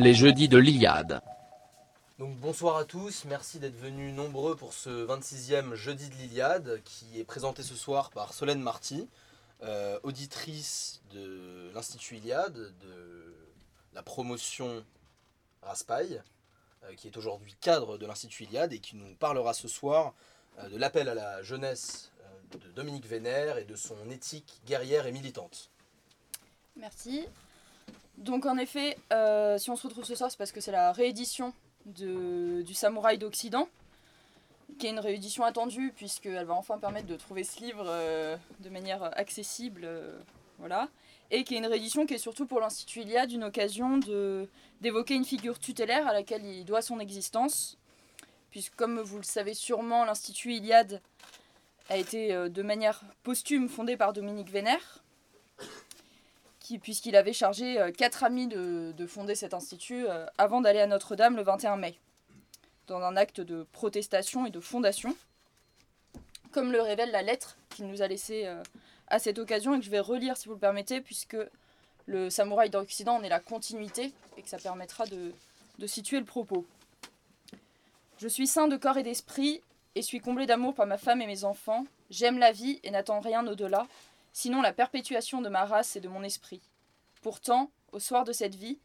les 0.00 0.14
jeudis 0.14 0.48
de 0.48 0.56
l'Iliade. 0.56 1.20
Donc 2.18 2.34
bonsoir 2.36 2.76
à 2.76 2.84
tous, 2.84 3.24
merci 3.26 3.58
d'être 3.58 3.76
venus 3.76 4.14
nombreux 4.14 4.56
pour 4.56 4.72
ce 4.72 5.06
26e 5.06 5.74
jeudi 5.74 6.08
de 6.08 6.14
l'Iliade 6.14 6.80
qui 6.84 7.20
est 7.20 7.24
présenté 7.24 7.62
ce 7.62 7.74
soir 7.74 8.10
par 8.10 8.32
Solène 8.32 8.60
Marty, 8.60 9.08
euh, 9.62 9.98
auditrice 10.02 11.02
de 11.12 11.70
l'Institut 11.74 12.16
Iliade, 12.16 12.54
de 12.54 13.34
la 13.92 14.02
promotion 14.02 14.84
Raspail, 15.62 16.22
euh, 16.84 16.94
qui 16.94 17.06
est 17.06 17.16
aujourd'hui 17.16 17.54
cadre 17.60 17.98
de 17.98 18.06
l'Institut 18.06 18.44
Iliade 18.44 18.72
et 18.72 18.78
qui 18.78 18.96
nous 18.96 19.14
parlera 19.16 19.52
ce 19.52 19.68
soir 19.68 20.14
euh, 20.58 20.68
de 20.70 20.78
l'appel 20.78 21.08
à 21.10 21.14
la 21.14 21.42
jeunesse 21.42 22.10
euh, 22.22 22.58
de 22.58 22.72
Dominique 22.72 23.06
Vénère 23.06 23.58
et 23.58 23.64
de 23.64 23.76
son 23.76 24.10
éthique 24.10 24.60
guerrière 24.66 25.06
et 25.06 25.12
militante. 25.12 25.70
Merci. 26.76 27.26
Donc 28.20 28.44
en 28.44 28.58
effet, 28.58 28.98
euh, 29.14 29.56
si 29.56 29.70
on 29.70 29.76
se 29.76 29.86
retrouve 29.86 30.04
ce 30.04 30.14
soir, 30.14 30.30
c'est 30.30 30.36
parce 30.36 30.52
que 30.52 30.60
c'est 30.60 30.72
la 30.72 30.92
réédition 30.92 31.54
de, 31.86 32.60
du 32.60 32.74
Samouraï 32.74 33.16
d'Occident, 33.16 33.66
qui 34.78 34.86
est 34.86 34.90
une 34.90 35.00
réédition 35.00 35.42
attendue, 35.42 35.92
puisqu'elle 35.96 36.44
va 36.44 36.52
enfin 36.52 36.78
permettre 36.78 37.06
de 37.06 37.16
trouver 37.16 37.44
ce 37.44 37.60
livre 37.60 37.84
euh, 37.86 38.36
de 38.60 38.68
manière 38.68 39.02
accessible. 39.18 39.82
euh, 39.84 40.18
voilà. 40.58 40.88
Et 41.30 41.44
qui 41.44 41.54
est 41.54 41.58
une 41.58 41.66
réédition 41.66 42.04
qui 42.04 42.12
est 42.12 42.18
surtout 42.18 42.44
pour 42.44 42.60
l'Institut 42.60 43.00
Iliade 43.00 43.32
une 43.32 43.44
occasion 43.44 43.98
d'évoquer 44.82 45.14
une 45.14 45.24
figure 45.24 45.58
tutélaire 45.58 46.06
à 46.06 46.12
laquelle 46.12 46.44
il 46.44 46.66
doit 46.66 46.82
son 46.82 47.00
existence. 47.00 47.78
Puisque, 48.50 48.74
comme 48.74 49.00
vous 49.00 49.16
le 49.16 49.22
savez 49.22 49.54
sûrement, 49.54 50.04
l'Institut 50.04 50.52
Iliade 50.52 51.00
a 51.88 51.96
été 51.96 52.34
de 52.50 52.62
manière 52.62 53.02
posthume 53.22 53.68
fondé 53.68 53.96
par 53.96 54.12
Dominique 54.12 54.50
Vénère 54.50 55.02
puisqu'il 56.78 57.16
avait 57.16 57.32
chargé 57.32 57.80
euh, 57.80 57.90
quatre 57.90 58.24
amis 58.24 58.46
de, 58.46 58.92
de 58.96 59.06
fonder 59.06 59.34
cet 59.34 59.54
institut 59.54 60.06
euh, 60.06 60.26
avant 60.38 60.60
d'aller 60.60 60.80
à 60.80 60.86
Notre-Dame 60.86 61.36
le 61.36 61.42
21 61.42 61.76
mai, 61.76 61.98
dans 62.86 63.00
un 63.00 63.16
acte 63.16 63.40
de 63.40 63.66
protestation 63.72 64.46
et 64.46 64.50
de 64.50 64.60
fondation, 64.60 65.16
comme 66.52 66.72
le 66.72 66.80
révèle 66.80 67.10
la 67.10 67.22
lettre 67.22 67.56
qu'il 67.70 67.86
nous 67.86 68.02
a 68.02 68.08
laissée 68.08 68.46
euh, 68.46 68.62
à 69.08 69.18
cette 69.18 69.38
occasion 69.38 69.74
et 69.74 69.78
que 69.78 69.84
je 69.84 69.90
vais 69.90 70.00
relire 70.00 70.36
si 70.36 70.48
vous 70.48 70.54
le 70.54 70.60
permettez, 70.60 71.00
puisque 71.00 71.36
le 72.06 72.30
samouraï 72.30 72.70
d'Occident 72.70 73.16
en 73.16 73.22
est 73.22 73.28
la 73.28 73.40
continuité 73.40 74.12
et 74.36 74.42
que 74.42 74.48
ça 74.48 74.58
permettra 74.58 75.04
de, 75.06 75.32
situer 75.86 76.18
le 76.18 76.26
propos. 76.26 76.66
Je 78.18 78.28
suis 78.28 78.46
saint 78.46 78.68
de 78.68 78.76
corps 78.76 78.98
et 78.98 79.02
d'esprit 79.02 79.62
et 79.94 80.02
suis 80.02 80.20
comblé 80.20 80.46
d'amour 80.46 80.74
par 80.74 80.86
ma 80.86 80.98
femme 80.98 81.22
et 81.22 81.26
mes 81.26 81.44
enfants. 81.44 81.86
J'aime 82.10 82.38
la 82.38 82.52
vie 82.52 82.80
et 82.82 82.90
n'attends 82.90 83.20
rien 83.20 83.46
au-delà 83.46 83.86
sinon 84.32 84.62
la 84.62 84.72
perpétuation 84.72 85.40
de 85.40 85.48
ma 85.48 85.64
race 85.64 85.96
et 85.96 86.00
de 86.00 86.08
mon 86.08 86.22
esprit. 86.22 86.62
Pourtant, 87.22 87.70
au 87.92 87.98
soir 87.98 88.24
de 88.24 88.32
cette 88.32 88.54
vie, 88.54 88.78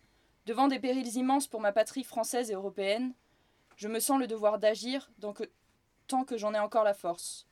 devant 0.45 0.67
des 0.67 0.79
périls 0.79 1.15
immenses 1.15 1.47
pour 1.47 1.61
ma 1.61 1.71
patrie 1.71 2.03
française 2.03 2.52
et 2.52 2.55
européenne, 2.55 3.13
je 3.77 3.87
me 3.87 3.99
sens 3.99 4.19
le 4.19 4.27
devoir 4.27 4.59
d'agir 4.59 5.09
tant 5.19 6.23
que, 6.23 6.37
j'en 6.37 6.53
ai 6.53 6.59
encore 6.59 6.83
la 6.83 6.93
force. 6.93 7.45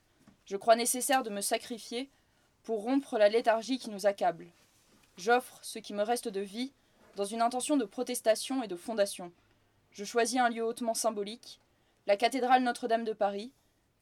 Je 0.45 0.57
crois 0.57 0.75
nécessaire 0.75 1.23
de 1.23 1.29
me 1.29 1.41
sacrifier 1.41 2.09
pour 2.63 2.83
rompre 2.83 3.17
la 3.17 3.29
léthargie 3.29 3.79
qui 3.79 3.89
nous 3.89 4.05
accable. 4.05 4.47
J'offre 5.17 5.59
ce 5.61 5.79
qui 5.79 5.93
me 5.93 6.03
reste 6.03 6.27
de 6.27 6.41
vie 6.41 6.71
dans 7.15 7.25
une 7.25 7.41
intention 7.41 7.77
de 7.77 7.85
protestation 7.85 8.63
et 8.63 8.67
de 8.67 8.75
fondation. 8.75 9.31
Je 9.91 10.05
choisis 10.05 10.39
un 10.39 10.49
lieu 10.49 10.63
hautement 10.63 10.95
symbolique, 10.95 11.59
la 12.07 12.17
cathédrale 12.17 12.63
Notre-Dame 12.63 13.03
de 13.03 13.13
Paris, 13.13 13.51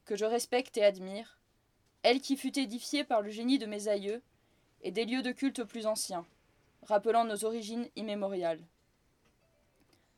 que 0.04 0.16
je 0.16 0.24
respecte 0.24 0.76
et 0.76 0.84
admire, 0.84 1.38
elle 2.02 2.20
qui 2.20 2.36
fut 2.36 2.58
édifiée 2.58 3.04
par 3.04 3.22
le 3.22 3.30
génie 3.30 3.58
de 3.58 3.66
mes 3.66 3.88
aïeux, 3.88 4.22
et 4.82 4.90
des 4.90 5.04
lieux 5.04 5.22
de 5.22 5.32
culte 5.32 5.62
plus 5.62 5.86
anciens, 5.86 6.26
rappelant 6.82 7.24
nos 7.24 7.44
origines 7.44 7.88
immémoriales. 7.96 8.60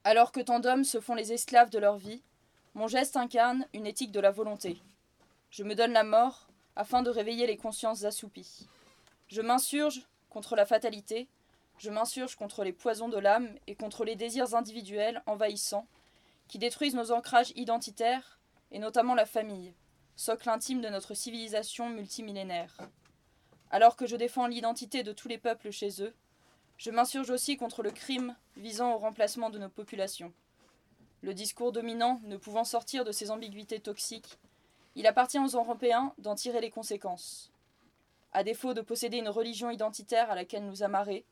Alors 0.05 0.33
que 0.33 0.41
tant 0.41 0.61
d'hommes 0.61 0.84
se 0.84 1.00
font 1.00 1.15
les 1.15 1.33
esclaves 1.33 1.71
de 1.71 1.78
leur 1.78 1.97
vie, 1.97 2.23
mon 2.75 2.89
geste 2.89 3.17
incarne 3.17 3.67
une 3.73 3.87
éthique 3.87 4.12
de 4.12 4.21
la 4.21 4.31
volonté. 4.31 4.78
Je 5.50 5.62
me 5.62 5.75
donne 5.75 5.93
la 5.93 6.05
mort 6.05 6.49
afin 6.77 7.03
de 7.03 7.11
réveiller 7.11 7.47
les 7.47 7.56
consciences 7.56 8.05
assoupies. 8.05 8.67
Je 9.28 9.43
m'insurge 9.43 10.06
contre 10.31 10.56
la 10.56 10.67
fatalité, 10.67 11.28
je 11.78 11.91
m'insurge 11.91 12.37
contre 12.37 12.65
les 12.65 12.73
poisons 12.73 13.09
de 13.09 13.19
l'âme 13.19 13.49
et 13.67 13.75
contre 13.75 14.05
les 14.05 14.17
désirs 14.17 14.55
individuels 14.55 15.23
envahissants 15.27 15.87
qui 16.49 16.59
détruisent 16.59 16.94
nos 16.94 17.12
ancrages 17.12 17.53
identitaires 17.56 18.39
et 18.71 18.78
notamment 18.78 19.15
la 19.15 19.27
famille, 19.27 19.73
socle 20.16 20.48
intime 20.48 20.80
de 20.80 20.88
notre 20.88 21.14
civilisation 21.14 21.88
multimillénaire. 21.91 22.76
Alors 23.70 23.97
que 23.97 24.06
je 24.06 24.16
défends 24.16 24.47
l'identité 24.47 25.02
de 25.02 25.12
tous 25.12 25.28
les 25.28 25.38
peuples 25.38 25.70
chez 25.70 26.02
eux, 26.02 26.14
je 26.76 26.91
m'insurge 26.91 27.30
aussi 27.30 27.56
contre 27.56 27.82
le 27.82 27.91
crime 27.91 28.36
visant 28.56 28.94
au 28.94 28.98
remplacement 28.98 29.50
de 29.50 29.58
nos 29.58 29.69
populations. 29.69 30.32
Le 31.22 31.34
discours 31.34 31.72
dominant 31.72 32.20
ne 32.25 32.36
pouvant 32.36 32.64
sortir 32.64 33.04
de 33.04 33.12
ces 33.12 33.30
ambiguïtés 33.30 33.80
toxiques, 33.80 34.38
il 34.94 35.06
appartient 35.06 35.38
aux 35.38 35.47
Européens 35.47 36.14
d'en 36.19 36.34
tirer 36.34 36.60
les 36.60 36.70
conséquences. 36.70 37.50
À 38.32 38.44
défaut 38.44 38.75
de 38.75 38.81
posséder 38.81 39.19
une 39.19 39.28
religion 39.28 39.70
identitaire 39.70 40.31
à 40.31 40.34
laquelle 40.34 40.66
nous 40.66 40.82
amarrer, 40.82 41.25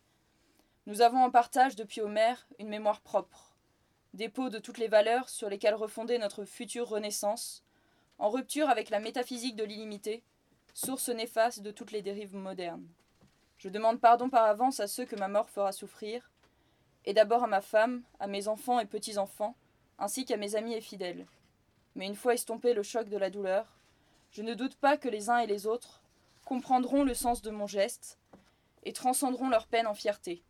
nous 0.86 1.00
avons 1.00 1.22
en 1.22 1.30
partage 1.30 1.76
depuis 1.76 2.00
Homère 2.00 2.48
une 2.58 2.68
mémoire 2.68 3.00
propre, 3.00 3.54
dépôt 4.14 4.48
de 4.48 4.58
toutes 4.58 4.78
les 4.78 4.88
valeurs 4.88 5.28
sur 5.28 5.48
lesquelles 5.48 5.74
refonder 5.74 6.18
notre 6.18 6.44
future 6.44 6.88
renaissance, 6.88 7.62
en 8.18 8.30
rupture 8.30 8.68
avec 8.68 8.90
la 8.90 9.00
métaphysique 9.00 9.56
de 9.56 9.64
l'illimité, 9.64 10.22
source 10.74 11.08
néfaste 11.08 11.60
de 11.60 11.70
toutes 11.70 11.92
les 11.92 12.02
dérives 12.02 12.34
modernes. 12.34 12.86
Je 13.58 13.68
demande 13.68 14.00
pardon 14.00 14.28
par 14.28 14.44
avance 14.44 14.80
à 14.80 14.88
ceux 14.88 15.04
que 15.04 15.16
ma 15.16 15.28
mort 15.28 15.48
fera 15.48 15.72
souffrir, 15.72 16.30
et 17.04 17.14
d'abord 17.14 17.44
à 17.44 17.48
ma 17.48 17.60
femme, 17.60 18.02
à 18.20 18.26
mes 18.26 18.48
enfants 18.48 18.80
et 18.80 18.86
petits-enfants, 18.86 19.56
ainsi 19.98 20.24
qu'à 20.24 20.36
mes 20.36 20.56
amis 20.56 20.74
et 20.74 20.80
fidèles. 20.80 21.26
Mais 21.94 22.06
une 22.06 22.14
fois 22.14 22.34
estompé 22.34 22.74
le 22.74 22.82
choc 22.82 23.08
de 23.08 23.16
la 23.16 23.30
douleur, 23.30 23.76
je 24.30 24.42
ne 24.42 24.54
doute 24.54 24.76
pas 24.76 24.96
que 24.96 25.08
les 25.08 25.30
uns 25.30 25.38
et 25.38 25.46
les 25.46 25.66
autres 25.66 26.02
comprendront 26.44 27.04
le 27.04 27.14
sens 27.14 27.42
de 27.42 27.50
mon 27.50 27.66
geste 27.66 28.18
et 28.84 28.92
transcendront 28.92 29.48
leur 29.48 29.66
peine 29.66 29.86
en 29.86 29.94
fierté. 29.94 30.42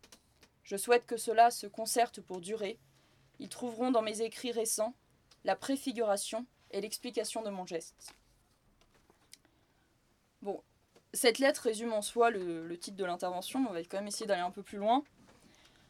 Je 0.63 0.77
souhaite 0.77 1.05
que 1.05 1.17
cela 1.17 1.51
se 1.51 1.67
concerte 1.67 2.21
pour 2.21 2.39
durer. 2.39 2.79
Ils 3.39 3.49
trouveront 3.49 3.91
dans 3.91 4.01
mes 4.01 4.21
écrits 4.21 4.51
récents 4.51 4.93
la 5.43 5.55
préfiguration 5.55 6.45
et 6.73 6.81
l'explication 6.81 7.41
de 7.41 7.49
mon 7.49 7.65
geste. 7.65 8.13
Bon, 10.41 10.61
cette 11.13 11.39
lettre 11.39 11.61
résume 11.61 11.93
en 11.93 12.01
soi 12.01 12.31
le, 12.31 12.77
titre 12.77 12.97
de 12.97 13.05
l'intervention, 13.05 13.65
on 13.69 13.71
va 13.71 13.79
quand 13.83 13.97
même 13.97 14.07
essayer 14.07 14.25
d'aller 14.25 14.41
un 14.41 14.51
peu 14.51 14.63
plus 14.63 14.77
loin. 14.77 15.03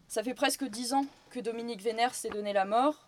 Ça 0.07 0.21
fait 0.21 0.35
presque 0.35 0.65
dix 0.65 0.93
ans 0.93 1.05
que 1.31 1.39
Dominique 1.39 1.81
Vénère 1.81 2.13
s'est 2.13 2.29
donné 2.29 2.53
la 2.53 2.65
mort, 2.65 3.07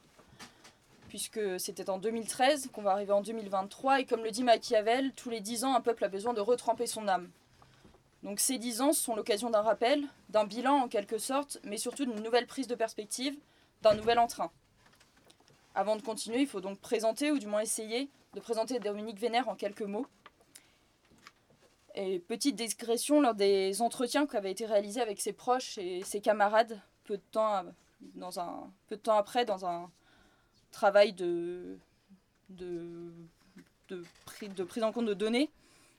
puisque 1.10 1.60
c'était 1.60 1.90
en 1.90 2.00
2013 2.00 2.70
qu'on 2.74 2.82
va 2.82 2.92
arriver 2.92 3.12
en 3.12 3.22
2023, 3.22 4.00
et 4.00 4.06
comme 4.06 4.24
le 4.24 4.32
dit 4.32 4.44
Machiavel, 4.44 5.14
tous 5.14 5.30
les 5.30 5.42
dix 5.42 5.64
ans, 5.66 5.76
un 5.76 5.82
peuple 5.82 6.06
a 6.06 6.08
besoin 6.08 6.34
de 6.34 6.42
retremper 6.42 6.88
son 6.88 7.08
âme. 7.08 7.30
Donc 8.24 8.40
ces 8.40 8.58
dix 8.58 8.82
ans 8.82 8.92
sont 8.92 9.16
l'occasion 9.16 9.52
d'un 9.52 9.62
rappel, 9.62 10.04
d'un 10.30 10.46
bilan 10.46 10.78
en 10.78 10.88
quelque 10.88 11.20
sorte, 11.20 11.60
mais 11.64 11.78
surtout 11.78 12.06
d'une 12.06 12.24
nouvelle 12.24 12.48
prise 12.48 12.68
de 12.68 12.74
perspective, 12.74 13.38
d'un 13.84 13.94
nouvel 13.94 14.18
entrain. 14.18 14.50
Avant 15.78 15.98
de 15.98 16.02
continuer, 16.02 16.40
il 16.40 16.48
faut 16.48 16.62
donc 16.62 16.80
présenter, 16.80 17.32
ou 17.32 17.38
du 17.38 17.48
moins 17.48 17.60
essayer, 17.60 18.10
de 18.34 18.40
présenter 18.40 18.80
Dominique 18.80 19.20
Vénère 19.20 19.50
en 19.50 19.56
quelques 19.56 19.82
mots. 19.82 20.08
Et 21.96 22.20
petite 22.20 22.56
digression, 22.56 23.20
lors 23.20 23.36
des 23.36 23.82
entretiens 23.82 24.26
qui 24.26 24.38
avaient 24.38 24.52
été 24.52 24.66
réalisés 24.66 25.02
avec 25.02 25.20
ses 25.20 25.34
proches 25.34 25.78
et 25.78 26.02
ses 26.04 26.22
camarades, 26.22 26.82
peu 27.04 27.18
de 27.18 27.24
temps, 27.32 27.66
après, 29.08 29.44
dans 29.44 29.66
un 29.66 29.92
travail 30.72 31.12
de, 31.12 31.78
de, 32.50 33.12
de 33.90 34.64
prise 34.64 34.84
en 34.84 34.94
compte 34.94 35.06
de 35.06 35.14
données, 35.14 35.50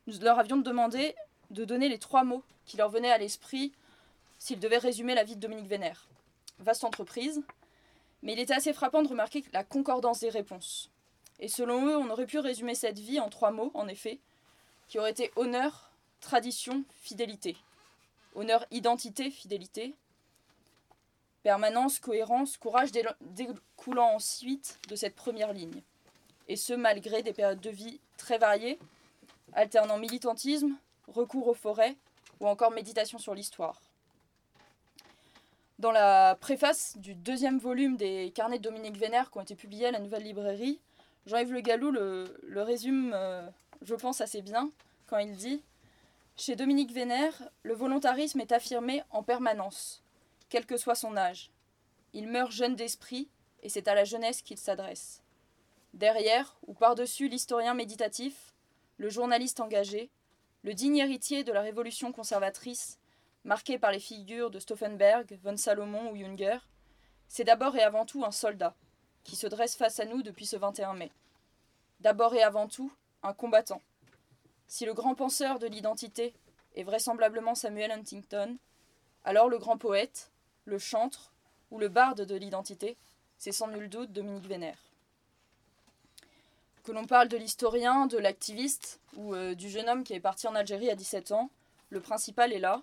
nous 0.06 0.18
leur 0.20 0.38
avions 0.38 0.56
demandé 0.56 1.14
de 1.50 1.66
donner 1.66 1.90
les 1.90 1.98
trois 1.98 2.24
mots 2.24 2.42
qui 2.64 2.78
leur 2.78 2.88
venaient 2.88 3.12
à 3.12 3.18
l'esprit 3.18 3.72
s'ils 4.38 4.58
devaient 4.58 4.78
résumer 4.78 5.14
la 5.14 5.24
vie 5.24 5.36
de 5.36 5.40
Dominique 5.40 5.68
Vénère. 5.68 6.08
Vaste 6.60 6.84
entreprise, 6.84 7.42
mais 8.26 8.32
il 8.32 8.40
était 8.40 8.54
assez 8.54 8.72
frappant 8.72 9.04
de 9.04 9.08
remarquer 9.08 9.44
la 9.52 9.62
concordance 9.62 10.18
des 10.18 10.30
réponses. 10.30 10.90
Et 11.38 11.46
selon 11.46 11.86
eux, 11.86 11.96
on 11.96 12.10
aurait 12.10 12.26
pu 12.26 12.40
résumer 12.40 12.74
cette 12.74 12.98
vie 12.98 13.20
en 13.20 13.28
trois 13.28 13.52
mots, 13.52 13.70
en 13.72 13.86
effet, 13.86 14.18
qui 14.88 14.98
auraient 14.98 15.12
été 15.12 15.30
honneur, 15.36 15.92
tradition, 16.20 16.82
fidélité. 16.96 17.56
Honneur, 18.34 18.66
identité, 18.72 19.30
fidélité. 19.30 19.94
Permanence, 21.44 22.00
cohérence, 22.00 22.56
courage 22.56 22.90
découlant 23.20 24.14
ensuite 24.16 24.80
de 24.88 24.96
cette 24.96 25.14
première 25.14 25.52
ligne. 25.52 25.80
Et 26.48 26.56
ce, 26.56 26.72
malgré 26.72 27.22
des 27.22 27.32
périodes 27.32 27.60
de 27.60 27.70
vie 27.70 28.00
très 28.16 28.38
variées, 28.38 28.80
alternant 29.52 29.98
militantisme, 29.98 30.76
recours 31.06 31.46
aux 31.46 31.54
forêts 31.54 31.94
ou 32.40 32.48
encore 32.48 32.72
méditation 32.72 33.20
sur 33.20 33.36
l'histoire. 33.36 33.80
Dans 35.78 35.92
la 35.92 36.36
préface 36.40 36.96
du 36.96 37.14
deuxième 37.14 37.58
volume 37.58 37.98
des 37.98 38.32
carnets 38.34 38.56
de 38.56 38.62
Dominique 38.62 38.96
Vénère 38.96 39.30
qui 39.30 39.36
ont 39.36 39.42
été 39.42 39.54
publiés 39.54 39.86
à 39.86 39.90
la 39.90 39.98
Nouvelle 39.98 40.22
Librairie, 40.22 40.80
Jean-Yves 41.26 41.52
Le 41.52 41.60
Gallou 41.60 41.90
le, 41.90 42.62
résume, 42.62 43.12
euh, 43.14 43.46
je 43.82 43.94
pense, 43.94 44.22
assez 44.22 44.40
bien 44.40 44.70
quand 45.06 45.18
il 45.18 45.36
dit 45.36 45.62
Chez 46.34 46.56
Dominique 46.56 46.92
Vénère, 46.92 47.50
le 47.62 47.74
volontarisme 47.74 48.40
est 48.40 48.52
affirmé 48.52 49.02
en 49.10 49.22
permanence, 49.22 50.02
quel 50.48 50.64
que 50.64 50.78
soit 50.78 50.94
son 50.94 51.14
âge. 51.14 51.50
Il 52.14 52.28
meurt 52.28 52.52
jeune 52.52 52.74
d'esprit, 52.74 53.28
et 53.62 53.68
c'est 53.68 53.86
à 53.86 53.94
la 53.94 54.04
jeunesse 54.04 54.40
qu'il 54.40 54.56
s'adresse. 54.56 55.22
Derrière, 55.92 56.56
ou 56.66 56.72
par-dessus 56.72 57.28
l'historien 57.28 57.74
méditatif, 57.74 58.54
le 58.96 59.10
journaliste 59.10 59.60
engagé, 59.60 60.08
le 60.62 60.72
digne 60.72 60.96
héritier 60.96 61.44
de 61.44 61.52
la 61.52 61.60
révolution 61.60 62.12
conservatrice, 62.12 62.98
marqué 63.46 63.78
par 63.78 63.92
les 63.92 64.00
figures 64.00 64.50
de 64.50 64.58
Stauffenberg, 64.58 65.38
von 65.42 65.56
Salomon 65.56 66.10
ou 66.10 66.16
Junger, 66.16 66.58
c'est 67.28 67.44
d'abord 67.44 67.76
et 67.76 67.82
avant 67.82 68.04
tout 68.04 68.24
un 68.24 68.32
soldat, 68.32 68.74
qui 69.22 69.36
se 69.36 69.46
dresse 69.46 69.76
face 69.76 70.00
à 70.00 70.04
nous 70.04 70.22
depuis 70.22 70.46
ce 70.46 70.56
21 70.56 70.94
mai. 70.94 71.12
D'abord 72.00 72.34
et 72.34 72.42
avant 72.42 72.66
tout, 72.66 72.92
un 73.22 73.32
combattant. 73.32 73.80
Si 74.66 74.84
le 74.84 74.94
grand 74.94 75.14
penseur 75.14 75.60
de 75.60 75.68
l'identité 75.68 76.34
est 76.74 76.82
vraisemblablement 76.82 77.54
Samuel 77.54 77.92
Huntington, 77.92 78.58
alors 79.24 79.48
le 79.48 79.58
grand 79.58 79.78
poète, 79.78 80.32
le 80.64 80.78
chantre 80.78 81.32
ou 81.70 81.78
le 81.78 81.88
barde 81.88 82.22
de 82.22 82.34
l'identité, 82.34 82.96
c'est 83.38 83.52
sans 83.52 83.68
nul 83.68 83.88
doute 83.88 84.12
Dominique 84.12 84.46
Vénère. 84.46 84.78
Que 86.82 86.90
l'on 86.90 87.06
parle 87.06 87.28
de 87.28 87.36
l'historien, 87.36 88.06
de 88.06 88.18
l'activiste 88.18 89.00
ou 89.14 89.34
euh, 89.34 89.54
du 89.54 89.70
jeune 89.70 89.88
homme 89.88 90.04
qui 90.04 90.14
est 90.14 90.20
parti 90.20 90.48
en 90.48 90.54
Algérie 90.56 90.90
à 90.90 90.96
17 90.96 91.30
ans, 91.30 91.50
le 91.90 92.00
principal 92.00 92.52
est 92.52 92.58
là, 92.58 92.82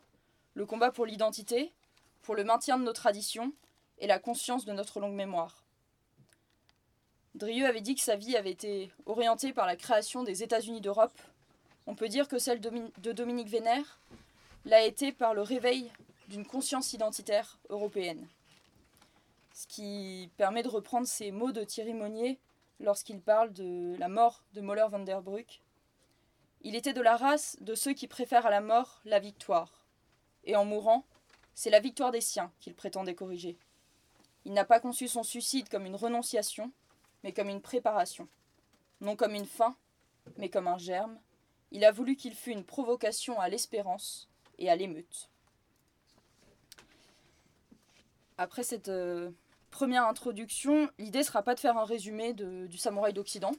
le 0.54 0.66
combat 0.66 0.92
pour 0.92 1.06
l'identité, 1.06 1.72
pour 2.22 2.36
le 2.36 2.44
maintien 2.44 2.78
de 2.78 2.84
nos 2.84 2.94
traditions 2.94 3.54
et 4.00 4.08
la 4.08 4.20
conscience 4.20 4.66
de 4.66 4.74
notre 4.74 5.00
longue 5.00 5.16
mémoire. 5.16 5.64
Drieux 7.36 7.66
avait 7.66 7.82
dit 7.82 7.96
que 7.96 8.02
sa 8.02 8.16
vie 8.16 8.38
avait 8.38 8.52
été 8.52 8.92
orientée 9.06 9.54
par 9.54 9.66
la 9.66 9.76
création 9.76 10.24
des 10.24 10.44
États-Unis 10.44 10.82
d'Europe. 10.82 11.20
On 11.88 11.96
peut 11.96 12.08
dire 12.08 12.28
que 12.28 12.38
celle 12.38 12.62
de 12.62 13.12
Dominique 13.12 13.50
Vénère 13.50 14.00
l'a 14.66 14.84
été 14.84 15.12
par 15.12 15.34
le 15.34 15.42
réveil 15.42 15.92
d'une 16.28 16.46
conscience 16.46 16.94
identitaire 16.94 17.60
européenne. 17.70 18.28
Ce 19.54 19.68
qui 19.68 20.30
permet 20.38 20.64
de 20.64 20.70
reprendre 20.70 21.08
ces 21.08 21.32
mots 21.32 21.52
de 21.52 21.64
Thierry 21.64 21.94
Monnier 21.94 22.40
lorsqu'il 22.80 23.20
parle 23.20 23.52
de 23.54 23.96
la 23.98 24.08
mort 24.08 24.44
de 24.54 24.62
Moller 24.62 24.88
van 24.90 25.00
der 25.00 25.22
Bruck. 25.22 25.62
Il 26.62 26.76
était 26.76 26.94
de 26.94 27.02
la 27.02 27.18
race 27.18 27.58
de 27.62 27.76
ceux 27.76 27.94
qui 27.94 28.08
préfèrent 28.08 28.46
à 28.46 28.52
la 28.52 28.62
mort 28.62 29.02
la 29.06 29.20
victoire. 29.20 29.83
Et 30.44 30.56
en 30.56 30.66
mourant, 30.66 31.06
c'est 31.56 31.70
la 31.70 31.80
victoire 31.80 32.12
des 32.12 32.22
siens 32.22 32.52
qu'il 32.60 32.74
prétendait 32.74 33.16
corriger. 33.16 33.58
Il 34.46 34.54
n'a 34.54 34.66
pas 34.66 34.80
conçu 34.80 35.08
son 35.08 35.24
suicide 35.24 35.70
comme 35.70 35.86
une 35.86 35.96
renonciation, 35.96 36.72
mais 37.24 37.32
comme 37.32 37.50
une 37.50 37.62
préparation. 37.62 38.28
Non 39.02 39.16
comme 39.16 39.36
une 39.36 39.46
fin, 39.46 39.76
mais 40.38 40.50
comme 40.50 40.68
un 40.68 40.78
germe. 40.78 41.18
Il 41.72 41.86
a 41.86 41.92
voulu 41.92 42.16
qu'il 42.16 42.36
fût 42.36 42.52
une 42.52 42.66
provocation 42.66 43.40
à 43.40 43.50
l'espérance 43.50 44.30
et 44.60 44.70
à 44.70 44.76
l'émeute. 44.76 45.30
Après 48.38 48.64
cette 48.64 48.90
euh, 48.90 49.32
première 49.72 50.06
introduction, 50.08 50.90
l'idée 50.98 51.20
ne 51.20 51.24
sera 51.24 51.44
pas 51.44 51.56
de 51.56 51.60
faire 51.60 51.78
un 51.78 51.86
résumé 51.86 52.34
du 52.34 52.78
samouraï 52.78 53.14
d'Occident, 53.14 53.52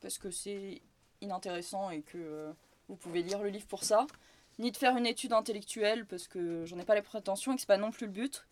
parce 0.00 0.18
que 0.18 0.30
c'est 0.30 0.82
inintéressant 1.20 1.90
et 1.90 2.02
que 2.02 2.18
euh, 2.18 2.52
vous 2.88 2.96
pouvez 2.96 3.22
lire 3.22 3.42
le 3.42 3.48
livre 3.48 3.66
pour 3.66 3.84
ça, 3.84 4.06
ni 4.58 4.70
de 4.70 4.76
faire 4.76 4.96
une 4.96 5.06
étude 5.06 5.32
intellectuelle, 5.32 6.06
parce 6.06 6.28
que 6.28 6.64
j'en 6.66 6.78
ai 6.78 6.84
pas 6.84 6.94
les 6.94 7.02
prétentions 7.02 7.52
et 7.52 7.54
que 7.56 7.60
ce 7.60 7.66
n'est 7.66 7.74
pas 7.74 7.78
non 7.78 7.90
plus 7.90 8.06
le 8.06 8.12
but. 8.12 8.44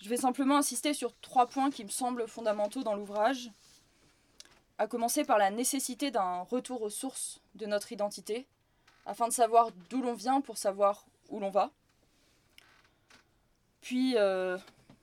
Je 0.00 0.08
vais 0.08 0.16
simplement 0.16 0.56
insister 0.56 0.94
sur 0.94 1.18
trois 1.20 1.46
points 1.46 1.70
qui 1.70 1.84
me 1.84 1.88
semblent 1.88 2.28
fondamentaux 2.28 2.82
dans 2.82 2.94
l'ouvrage, 2.94 3.50
à 4.78 4.86
commencer 4.86 5.24
par 5.24 5.38
la 5.38 5.50
nécessité 5.50 6.10
d'un 6.10 6.42
retour 6.42 6.82
aux 6.82 6.90
sources 6.90 7.40
de 7.54 7.66
notre 7.66 7.92
identité, 7.92 8.46
afin 9.06 9.28
de 9.28 9.32
savoir 9.32 9.70
d'où 9.88 10.02
l'on 10.02 10.14
vient 10.14 10.40
pour 10.40 10.58
savoir 10.58 11.06
où 11.30 11.40
l'on 11.40 11.50
va. 11.50 11.70
Puis 13.80 14.16
euh, 14.16 14.58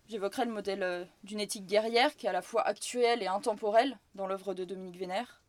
j'évoquerai 0.09 0.45
le 0.45 0.51
modèle 0.51 0.83
euh, 0.83 1.05
d'une 1.23 1.39
éthique 1.39 1.65
guerrière 1.65 2.15
qui 2.15 2.25
est 2.25 2.29
à 2.29 2.33
la 2.33 2.41
fois 2.41 2.61
actuelle 2.67 3.23
et 3.23 3.27
intemporelle 3.27 3.97
dans 4.13 4.27
l'œuvre 4.27 4.53
de 4.53 4.65
Dominique 4.65 4.97
Vénère, 4.97 5.41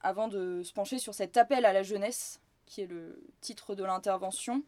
avant 0.00 0.28
de 0.28 0.62
se 0.62 0.72
pencher 0.72 0.98
sur 0.98 1.14
cet 1.14 1.36
appel 1.36 1.64
à 1.64 1.72
la 1.72 1.82
jeunesse, 1.82 2.40
qui 2.72 2.80
est 2.80 2.86
le 2.86 3.22
titre 3.42 3.74
de 3.74 3.84
l'intervention, 3.84 4.62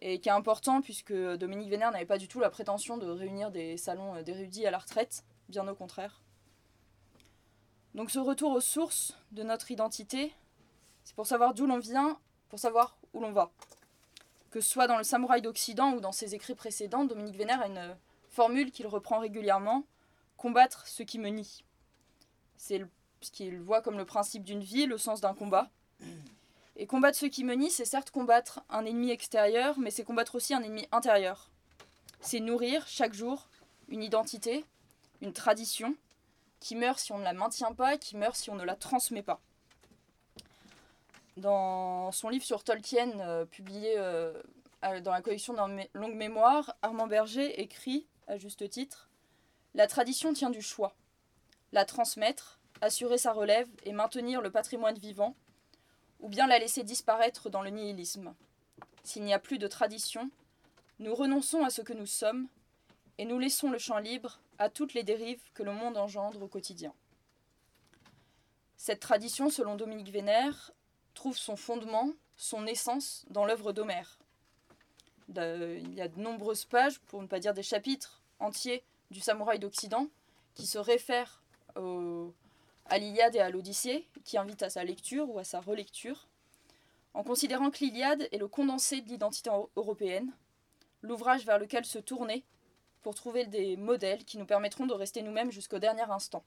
et 0.00 0.20
qui 0.20 0.28
est 0.28 0.32
important 0.32 0.80
puisque 0.80 1.12
Dominique 1.12 1.70
Vénère 1.70 1.92
n'avait 1.92 2.04
pas 2.04 2.18
du 2.18 2.26
tout 2.26 2.40
la 2.40 2.50
prétention 2.50 2.96
de 2.96 3.06
réunir 3.06 3.52
des 3.52 3.76
salons 3.76 4.16
euh, 4.16 4.22
d'érudits 4.22 4.66
à 4.66 4.72
la 4.72 4.78
retraite, 4.78 5.24
bien 5.48 5.66
au 5.68 5.74
contraire. 5.76 6.22
Donc 7.94 8.10
ce 8.10 8.18
retour 8.18 8.50
aux 8.50 8.60
sources 8.60 9.16
de 9.30 9.44
notre 9.44 9.70
identité, 9.70 10.34
c'est 11.04 11.14
pour 11.14 11.26
savoir 11.26 11.54
d'où 11.54 11.66
l'on 11.66 11.78
vient, 11.78 12.18
pour 12.48 12.58
savoir 12.58 12.98
où 13.12 13.20
l'on 13.20 13.30
va. 13.30 13.52
Que 14.50 14.60
ce 14.60 14.68
soit 14.68 14.88
dans 14.88 14.98
le 14.98 15.04
Samouraï 15.04 15.40
d'Occident 15.40 15.92
ou 15.92 16.00
dans 16.00 16.12
ses 16.12 16.34
écrits 16.34 16.56
précédents, 16.56 17.04
Dominique 17.04 17.36
Vénère 17.36 17.60
a 17.60 17.68
une 17.68 17.96
formule 18.28 18.72
qu'il 18.72 18.88
reprend 18.88 19.20
régulièrement 19.20 19.84
combattre 20.36 20.88
ce 20.88 21.04
qui 21.04 21.20
me 21.20 21.28
nie. 21.28 21.64
C'est 22.56 22.84
ce 23.20 23.30
qu'il 23.30 23.60
voit 23.60 23.82
comme 23.82 23.98
le 23.98 24.04
principe 24.04 24.42
d'une 24.42 24.64
vie, 24.64 24.86
le 24.86 24.98
sens 24.98 25.20
d'un 25.20 25.34
combat. 25.34 25.70
Et 26.80 26.86
combattre 26.86 27.18
ce 27.18 27.26
qui 27.26 27.44
me 27.44 27.52
nie, 27.52 27.70
c'est 27.70 27.84
certes 27.84 28.10
combattre 28.10 28.62
un 28.70 28.86
ennemi 28.86 29.10
extérieur, 29.10 29.78
mais 29.78 29.90
c'est 29.90 30.02
combattre 30.02 30.34
aussi 30.34 30.54
un 30.54 30.62
ennemi 30.62 30.88
intérieur. 30.92 31.50
C'est 32.22 32.40
nourrir 32.40 32.88
chaque 32.88 33.12
jour 33.12 33.50
une 33.88 34.02
identité, 34.02 34.64
une 35.20 35.34
tradition, 35.34 35.94
qui 36.58 36.76
meurt 36.76 36.98
si 36.98 37.12
on 37.12 37.18
ne 37.18 37.24
la 37.24 37.34
maintient 37.34 37.74
pas, 37.74 37.98
qui 37.98 38.16
meurt 38.16 38.34
si 38.34 38.48
on 38.48 38.54
ne 38.54 38.64
la 38.64 38.76
transmet 38.76 39.22
pas. 39.22 39.42
Dans 41.36 42.12
son 42.12 42.30
livre 42.30 42.46
sur 42.46 42.64
Tolkien, 42.64 43.10
euh, 43.20 43.44
publié 43.44 43.96
euh, 43.98 44.32
dans 44.80 45.12
la 45.12 45.20
collection 45.20 45.52
d'un 45.52 45.84
longue 45.92 46.14
mémoire, 46.14 46.74
Armand 46.80 47.08
Berger 47.08 47.60
écrit, 47.60 48.06
à 48.26 48.38
juste 48.38 48.66
titre, 48.70 49.10
La 49.74 49.86
tradition 49.86 50.32
tient 50.32 50.48
du 50.48 50.62
choix. 50.62 50.94
La 51.72 51.84
transmettre, 51.84 52.58
assurer 52.80 53.18
sa 53.18 53.34
relève 53.34 53.68
et 53.84 53.92
maintenir 53.92 54.40
le 54.40 54.50
patrimoine 54.50 54.96
vivant, 54.96 55.36
ou 56.20 56.28
bien 56.28 56.46
la 56.46 56.58
laisser 56.58 56.84
disparaître 56.84 57.50
dans 57.50 57.62
le 57.62 57.70
nihilisme. 57.70 58.34
S'il 59.02 59.24
n'y 59.24 59.34
a 59.34 59.38
plus 59.38 59.58
de 59.58 59.66
tradition, 59.66 60.30
nous 60.98 61.14
renonçons 61.14 61.64
à 61.64 61.70
ce 61.70 61.82
que 61.82 61.92
nous 61.92 62.06
sommes 62.06 62.48
et 63.18 63.24
nous 63.24 63.38
laissons 63.38 63.70
le 63.70 63.78
champ 63.78 63.98
libre 63.98 64.40
à 64.58 64.68
toutes 64.68 64.94
les 64.94 65.02
dérives 65.02 65.42
que 65.54 65.62
le 65.62 65.72
monde 65.72 65.96
engendre 65.96 66.42
au 66.42 66.48
quotidien. 66.48 66.92
Cette 68.76 69.00
tradition, 69.00 69.50
selon 69.50 69.76
Dominique 69.76 70.10
Vénère, 70.10 70.72
trouve 71.14 71.36
son 71.36 71.56
fondement, 71.56 72.12
son 72.36 72.66
essence 72.66 73.24
dans 73.28 73.44
l'œuvre 73.44 73.72
d'Homère. 73.72 74.18
Il 75.28 75.94
y 75.94 76.00
a 76.00 76.08
de 76.08 76.18
nombreuses 76.18 76.64
pages, 76.64 76.98
pour 77.00 77.22
ne 77.22 77.26
pas 77.26 77.40
dire 77.40 77.54
des 77.54 77.62
chapitres 77.62 78.22
entiers, 78.38 78.82
du 79.10 79.20
Samouraï 79.20 79.58
d'Occident 79.58 80.08
qui 80.54 80.66
se 80.66 80.78
réfèrent 80.78 81.42
à 82.90 82.98
l'Iliade 82.98 83.36
et 83.36 83.40
à 83.40 83.48
l'Odyssée, 83.48 84.06
qui 84.24 84.36
invitent 84.36 84.62
à 84.62 84.70
sa 84.70 84.84
lecture 84.84 85.30
ou 85.30 85.38
à 85.38 85.44
sa 85.44 85.60
relecture, 85.60 86.28
en 87.14 87.22
considérant 87.22 87.70
que 87.70 87.78
l'Iliade 87.78 88.28
est 88.32 88.38
le 88.38 88.48
condensé 88.48 89.00
de 89.00 89.08
l'identité 89.08 89.50
européenne, 89.76 90.32
l'ouvrage 91.02 91.46
vers 91.46 91.58
lequel 91.58 91.84
se 91.84 91.98
tourner 91.98 92.44
pour 93.02 93.14
trouver 93.14 93.46
des 93.46 93.76
modèles 93.76 94.24
qui 94.24 94.38
nous 94.38 94.44
permettront 94.44 94.86
de 94.86 94.92
rester 94.92 95.22
nous-mêmes 95.22 95.50
jusqu'au 95.50 95.78
dernier 95.78 96.02
instant. 96.02 96.44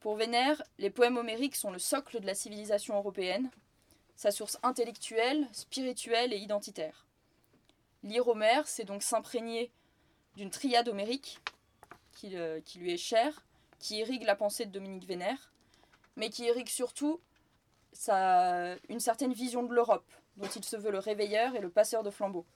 Pour 0.00 0.14
Vénère, 0.14 0.62
les 0.78 0.90
poèmes 0.90 1.16
homériques 1.16 1.56
sont 1.56 1.72
le 1.72 1.78
socle 1.78 2.20
de 2.20 2.26
la 2.26 2.34
civilisation 2.34 2.96
européenne, 2.96 3.50
sa 4.14 4.30
source 4.30 4.58
intellectuelle, 4.62 5.48
spirituelle 5.52 6.32
et 6.32 6.38
identitaire. 6.38 7.06
Lire 8.04 8.28
Homère, 8.28 8.68
c'est 8.68 8.84
donc 8.84 9.02
s'imprégner 9.02 9.72
d'une 10.36 10.50
triade 10.50 10.88
homérique 10.88 11.40
qui, 12.12 12.36
euh, 12.36 12.60
qui, 12.60 12.78
lui 12.78 12.92
est 12.92 12.96
chère, 12.96 13.44
qui 13.78 13.98
irrigue 13.98 14.24
la 14.24 14.36
pensée 14.36 14.66
de 14.66 14.72
Dominique 14.72 15.06
Vénère, 15.06 15.52
mais 16.16 16.30
qui 16.30 16.44
irrigue 16.44 16.68
surtout 16.68 17.20
une 18.08 19.00
certaine 19.00 19.32
vision 19.32 19.62
de 19.62 19.74
l'Europe, 19.74 20.10
dont 20.36 20.48
il 20.48 20.64
se 20.64 20.76
veut 20.76 20.90
le 20.90 20.98
réveilleur 20.98 21.54
et 21.56 21.60
le 21.60 21.70
passeur 21.70 22.02
de 22.02 22.10
flambeaux. 22.10 22.46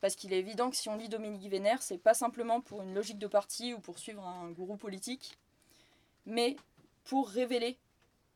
Parce 0.00 0.16
qu'il 0.16 0.32
est 0.32 0.38
évident 0.38 0.70
que 0.70 0.76
si 0.76 0.88
on 0.88 0.96
lit 0.96 1.08
Dominique 1.08 1.48
Vénère, 1.50 1.82
c'est 1.82 1.98
pas 1.98 2.14
simplement 2.14 2.60
pour 2.60 2.82
une 2.82 2.94
logique 2.94 3.18
de 3.18 3.26
parti 3.26 3.72
ou 3.72 3.80
pour 3.80 3.98
suivre 3.98 4.26
un 4.26 4.50
gourou 4.50 4.76
politique, 4.76 5.38
mais 6.26 6.56
pour 7.04 7.28
révéler, 7.28 7.78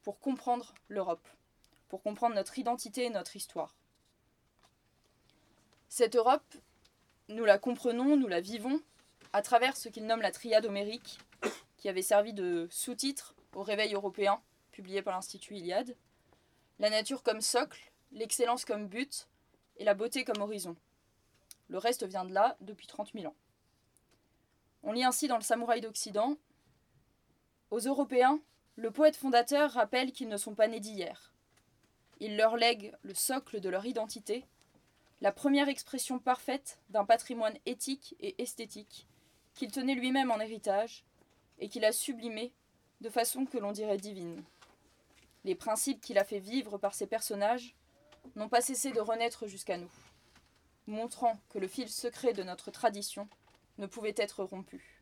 pour 0.02 0.18
comprendre 0.18 0.72
l'Europe, 0.88 1.28
pour 1.88 2.02
comprendre 2.02 2.34
notre 2.34 2.58
identité 2.58 3.04
et 3.04 3.10
notre 3.10 3.36
histoire. 3.36 3.74
Cette 5.90 6.16
Europe, 6.16 6.54
nous 7.28 7.44
la 7.44 7.58
comprenons, 7.58 8.16
nous 8.16 8.28
la 8.28 8.40
vivons 8.40 8.80
à 9.34 9.42
travers 9.42 9.76
ce 9.76 9.90
qu'il 9.90 10.06
nomme 10.06 10.22
la 10.22 10.30
triade 10.30 10.64
homérique, 10.64 11.18
qui 11.78 11.88
avait 11.88 12.02
servi 12.02 12.34
de 12.34 12.68
sous-titre 12.70 13.34
au 13.54 13.62
Réveil 13.62 13.94
européen, 13.94 14.42
publié 14.72 15.00
par 15.00 15.14
l'Institut 15.14 15.56
Iliade. 15.56 15.96
La 16.78 16.90
nature 16.90 17.22
comme 17.22 17.40
socle, 17.40 17.90
l'excellence 18.12 18.64
comme 18.64 18.88
but 18.88 19.28
et 19.76 19.84
la 19.84 19.94
beauté 19.94 20.24
comme 20.24 20.42
horizon. 20.42 20.76
Le 21.68 21.78
reste 21.78 22.04
vient 22.04 22.24
de 22.24 22.34
là 22.34 22.56
depuis 22.60 22.86
30 22.86 23.12
000 23.14 23.26
ans. 23.26 23.36
On 24.82 24.92
lit 24.92 25.04
ainsi 25.04 25.28
dans 25.28 25.36
le 25.36 25.42
Samouraï 25.42 25.80
d'Occident 25.80 26.36
Aux 27.70 27.80
Européens, 27.80 28.40
le 28.76 28.90
poète 28.90 29.16
fondateur 29.16 29.72
rappelle 29.72 30.12
qu'ils 30.12 30.28
ne 30.28 30.36
sont 30.36 30.54
pas 30.54 30.68
nés 30.68 30.80
d'hier. 30.80 31.32
Il 32.20 32.36
leur 32.36 32.56
lègue 32.56 32.94
le 33.02 33.14
socle 33.14 33.60
de 33.60 33.68
leur 33.68 33.86
identité, 33.86 34.44
la 35.20 35.32
première 35.32 35.68
expression 35.68 36.18
parfaite 36.18 36.78
d'un 36.90 37.04
patrimoine 37.04 37.58
éthique 37.66 38.14
et 38.20 38.40
esthétique 38.40 39.06
qu'il 39.54 39.72
tenait 39.72 39.96
lui-même 39.96 40.30
en 40.30 40.38
héritage 40.38 41.04
et 41.58 41.68
qu'il 41.68 41.84
a 41.84 41.92
sublimé 41.92 42.52
de 43.00 43.10
façon 43.10 43.46
que 43.46 43.58
l'on 43.58 43.72
dirait 43.72 43.96
divine. 43.96 44.42
Les 45.44 45.54
principes 45.54 46.00
qu'il 46.00 46.18
a 46.18 46.24
fait 46.24 46.40
vivre 46.40 46.78
par 46.78 46.94
ses 46.94 47.06
personnages 47.06 47.74
n'ont 48.36 48.48
pas 48.48 48.60
cessé 48.60 48.90
de 48.90 49.00
renaître 49.00 49.46
jusqu'à 49.46 49.78
nous, 49.78 49.90
montrant 50.86 51.38
que 51.50 51.58
le 51.58 51.68
fil 51.68 51.88
secret 51.88 52.32
de 52.32 52.42
notre 52.42 52.70
tradition 52.70 53.28
ne 53.78 53.86
pouvait 53.86 54.14
être 54.16 54.44
rompu. 54.44 55.00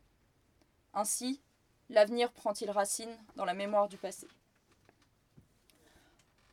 Ainsi, 0.93 1.41
l'avenir 1.89 2.31
prend-il 2.31 2.69
racine 2.69 3.17
dans 3.35 3.45
la 3.45 3.53
mémoire 3.53 3.89
du 3.89 3.97
passé. 3.97 4.27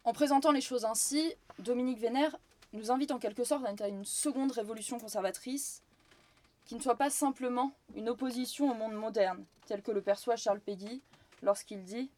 En 0.05 0.13
présentant 0.13 0.53
les 0.53 0.61
choses 0.61 0.85
ainsi, 0.85 1.35
Dominique 1.59 2.01
Vénère 2.01 2.37
nous 2.73 2.91
invite 2.91 3.13
en 3.13 3.19
quelque 3.19 3.45
sorte 3.45 3.65
à 3.65 3.89
une 3.89 4.05
seconde 4.05 4.53
révolution 4.53 4.99
conservatrice 4.99 5.84
qui 6.65 6.75
ne 6.75 6.81
soit 6.81 6.97
pas 6.97 7.11
simplement 7.11 7.73
une 7.95 8.09
opposition 8.09 8.71
au 8.71 8.75
monde 8.75 8.95
moderne, 8.95 9.45
tel 9.67 9.83
que 9.83 9.93
le 9.93 10.03
perçoit 10.03 10.37
Charles 10.37 10.61
Péguy 10.61 11.03
lorsqu'il 11.43 11.83
dit 11.85 12.11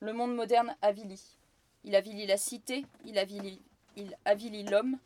Le 0.00 0.12
monde 0.12 0.34
moderne 0.34 0.76
avilit. 0.82 1.38
Il 1.84 1.94
avilit 1.94 2.26
la 2.26 2.36
cité, 2.36 2.84
il 3.04 3.18
avilit 3.18 3.62
il 3.96 4.14
avilit 4.24 4.64
l'homme, 4.64 4.98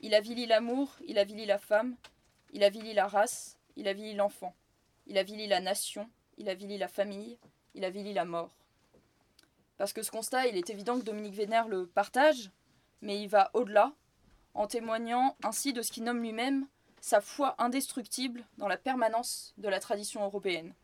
il 0.00 0.14
avilit 0.14 0.46
l'amour, 0.46 0.96
il 1.06 1.18
avilit 1.18 1.46
la 1.46 1.58
femme, 1.58 1.96
il 2.52 2.64
avilit 2.64 2.94
la 2.94 3.06
race, 3.06 3.58
il 3.76 3.86
avilit 3.88 4.14
l'enfant, 4.14 4.54
il 5.06 5.18
avilit 5.18 5.46
la 5.46 5.60
nation, 5.60 6.08
il 6.38 6.48
avilit 6.48 6.78
la 6.78 6.88
famille, 6.88 7.38
il 7.74 7.84
avilit 7.84 8.14
la 8.14 8.24
mort. 8.24 8.50
Parce 9.76 9.92
que 9.92 10.02
ce 10.02 10.10
constat, 10.10 10.48
il 10.48 10.56
est 10.56 10.70
évident 10.70 10.98
que 10.98 11.04
Dominique 11.04 11.34
Vénère 11.34 11.68
le 11.68 11.86
partage, 11.86 12.50
mais 13.02 13.20
il 13.20 13.28
va 13.28 13.50
au-delà, 13.54 13.92
en 14.54 14.66
témoignant 14.66 15.36
ainsi 15.44 15.72
de 15.72 15.82
ce 15.82 15.92
qu'il 15.92 16.04
nomme 16.04 16.22
lui-même 16.22 16.66
sa 17.00 17.20
foi 17.20 17.54
indestructible 17.58 18.44
dans 18.58 18.68
la 18.68 18.76
permanence 18.76 19.54
de 19.58 19.68
la 19.68 19.80
tradition 19.80 20.24
européenne. 20.24 20.74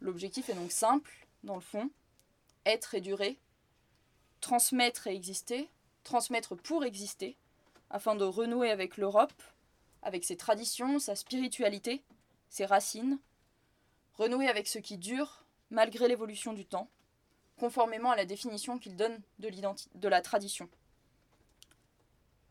L'objectif 0.00 0.48
est 0.48 0.54
donc 0.54 0.72
simple, 0.72 1.26
dans 1.44 1.54
le 1.54 1.60
fond, 1.60 1.90
être 2.66 2.94
et 2.94 3.00
durer, 3.00 3.38
transmettre 4.40 5.06
et 5.06 5.14
exister, 5.14 5.68
transmettre 6.04 6.56
pour 6.56 6.84
exister, 6.84 7.36
afin 7.90 8.14
de 8.14 8.24
renouer 8.24 8.70
avec 8.70 8.96
l'Europe, 8.96 9.42
avec 10.02 10.24
ses 10.24 10.36
traditions, 10.36 10.98
sa 10.98 11.16
spiritualité, 11.16 12.02
ses 12.48 12.64
racines, 12.64 13.18
renouer 14.14 14.48
avec 14.48 14.68
ce 14.68 14.78
qui 14.78 14.96
dure 14.96 15.44
malgré 15.70 16.08
l'évolution 16.08 16.52
du 16.52 16.64
temps, 16.64 16.88
conformément 17.58 18.10
à 18.10 18.16
la 18.16 18.24
définition 18.24 18.78
qu'il 18.78 18.96
donne 18.96 19.20
de, 19.38 20.08
la 20.08 20.22
tradition. 20.22 20.68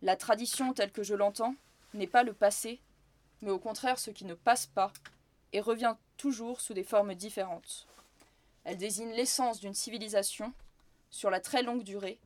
La 0.02 0.16
tradition 0.16 0.74
telle 0.74 0.92
que 0.92 1.04
je 1.04 1.16
l'entends 1.16 1.56
n'est 1.94 2.08
pas 2.08 2.24
le 2.24 2.34
passé, 2.34 2.82
mais 3.42 3.52
au 3.52 3.60
contraire 3.60 4.00
ce 4.00 4.12
qui 4.12 4.26
ne 4.26 4.34
passe 4.34 4.68
pas 4.68 4.92
et 5.54 5.62
revient 5.62 5.96
toujours 6.18 6.62
sous 6.62 6.74
des 6.74 6.84
formes 6.84 7.16
différentes. 7.16 7.88
Elle 8.64 8.78
désigne 8.78 9.12
l'essence 9.12 9.60
d'une 9.60 9.74
civilisation 9.74 10.54
sur 11.10 11.30
la 11.30 11.40
très 11.40 11.64
longue 11.64 11.84
durée 11.84 12.20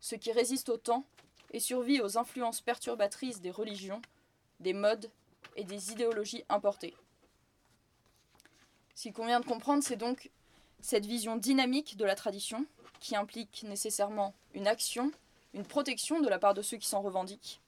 ce 0.00 0.14
qui 0.14 0.32
résiste 0.32 0.70
au 0.70 0.78
temps 0.78 1.04
et 1.52 1.60
survit 1.60 2.00
aux 2.00 2.18
influences 2.18 2.60
perturbatrices 2.60 3.40
des 3.40 3.50
religions, 3.50 4.00
des 4.58 4.72
modes 4.72 5.10
et 5.56 5.64
des 5.64 5.92
idéologies 5.92 6.44
importées. 6.48 6.94
Ce 8.94 9.02
qu'il 9.02 9.12
convient 9.12 9.40
de 9.40 9.46
comprendre, 9.46 9.82
c'est 9.82 9.96
donc 9.96 10.30
cette 10.80 11.06
vision 11.06 11.36
dynamique 11.36 11.96
de 11.96 12.04
la 12.04 12.14
tradition, 12.14 12.66
qui 13.00 13.16
implique 13.16 13.62
nécessairement 13.64 14.34
une 14.54 14.66
action, 14.66 15.10
une 15.54 15.64
protection 15.64 16.20
de 16.20 16.28
la 16.28 16.38
part 16.38 16.54
de 16.54 16.62
ceux 16.62 16.76
qui 16.76 16.86
s'en 16.86 17.00
revendiquent. 17.00 17.60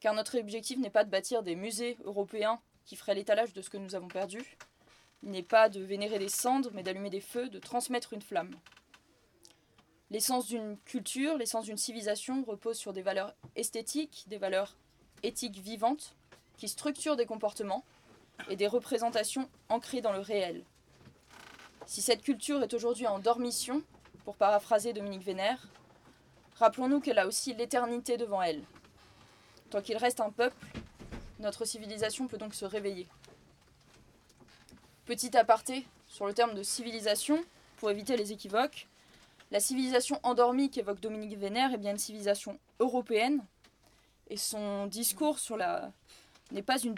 Car 0.00 0.14
notre 0.14 0.38
objectif 0.38 0.78
n'est 0.78 0.90
pas 0.90 1.04
de 1.04 1.10
bâtir 1.10 1.42
des 1.42 1.54
musées 1.54 1.98
européens 2.04 2.60
qui 2.86 2.96
feraient 2.96 3.14
l'étalage 3.14 3.52
de 3.52 3.62
ce 3.62 3.70
que 3.70 3.76
nous 3.76 3.94
avons 3.94 4.08
perdu. 4.08 4.56
N'est 5.22 5.42
pas 5.42 5.68
de 5.68 5.80
vénérer 5.80 6.18
des 6.18 6.30
cendres, 6.30 6.70
mais 6.72 6.82
d'allumer 6.82 7.10
des 7.10 7.20
feux, 7.20 7.50
de 7.50 7.58
transmettre 7.58 8.14
une 8.14 8.22
flamme. 8.22 8.54
L'essence 10.10 10.46
d'une 10.46 10.78
culture, 10.78 11.36
l'essence 11.36 11.66
d'une 11.66 11.76
civilisation 11.76 12.42
repose 12.42 12.78
sur 12.78 12.92
des 12.92 13.02
valeurs 13.02 13.34
esthétiques, 13.54 14.24
des 14.26 14.38
valeurs 14.38 14.76
éthiques 15.22 15.58
vivantes, 15.58 16.16
qui 16.56 16.68
structurent 16.68 17.16
des 17.16 17.26
comportements 17.26 17.84
et 18.48 18.56
des 18.56 18.66
représentations 18.66 19.48
ancrées 19.68 20.00
dans 20.00 20.12
le 20.12 20.20
réel. 20.20 20.64
Si 21.86 22.00
cette 22.00 22.22
culture 22.22 22.62
est 22.62 22.74
aujourd'hui 22.74 23.06
en 23.06 23.18
dormition, 23.18 23.82
pour 24.24 24.36
paraphraser 24.36 24.92
Dominique 24.92 25.22
Vénère, 25.22 25.68
rappelons-nous 26.56 27.00
qu'elle 27.00 27.18
a 27.18 27.26
aussi 27.26 27.54
l'éternité 27.54 28.16
devant 28.16 28.42
elle. 28.42 28.62
Tant 29.70 29.80
qu'il 29.80 29.96
reste 29.96 30.20
un 30.20 30.30
peuple, 30.30 30.66
notre 31.38 31.64
civilisation 31.64 32.26
peut 32.26 32.38
donc 32.38 32.54
se 32.54 32.64
réveiller. 32.64 33.06
Petit 35.06 35.36
aparté 35.36 35.86
sur 36.08 36.26
le 36.26 36.34
terme 36.34 36.54
de 36.54 36.62
civilisation, 36.62 37.42
pour 37.78 37.90
éviter 37.90 38.16
les 38.16 38.32
équivoques, 38.32 38.88
la 39.52 39.60
civilisation 39.60 40.20
endormie 40.22 40.70
qu'évoque 40.70 41.00
Dominique 41.00 41.38
Vénère 41.38 41.72
est 41.72 41.78
bien 41.78 41.92
une 41.92 41.98
civilisation 41.98 42.58
européenne. 42.78 43.44
Et 44.28 44.36
son 44.36 44.86
discours 44.86 45.38
sur 45.38 45.56
la 45.56 45.92
n'est 46.52 46.62
pas 46.62 46.78
une 46.78 46.94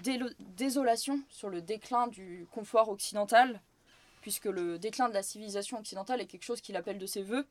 désolation 0.57 1.21
sur 1.29 1.51
le 1.51 1.61
déclin 1.61 2.07
du 2.07 2.47
confort 2.53 2.89
occidental, 2.89 3.61
puisque 4.23 4.47
le 4.47 4.79
déclin 4.79 5.11
de 5.11 5.15
la 5.15 5.23
civilisation 5.23 5.79
occidentale 5.79 6.23
est 6.23 6.27
quelque 6.27 6.45
chose 6.45 6.63
qu'il 6.63 6.77
appelle 6.77 6.99
de 6.99 7.07
ses 7.07 7.23
voeux, 7.23 7.47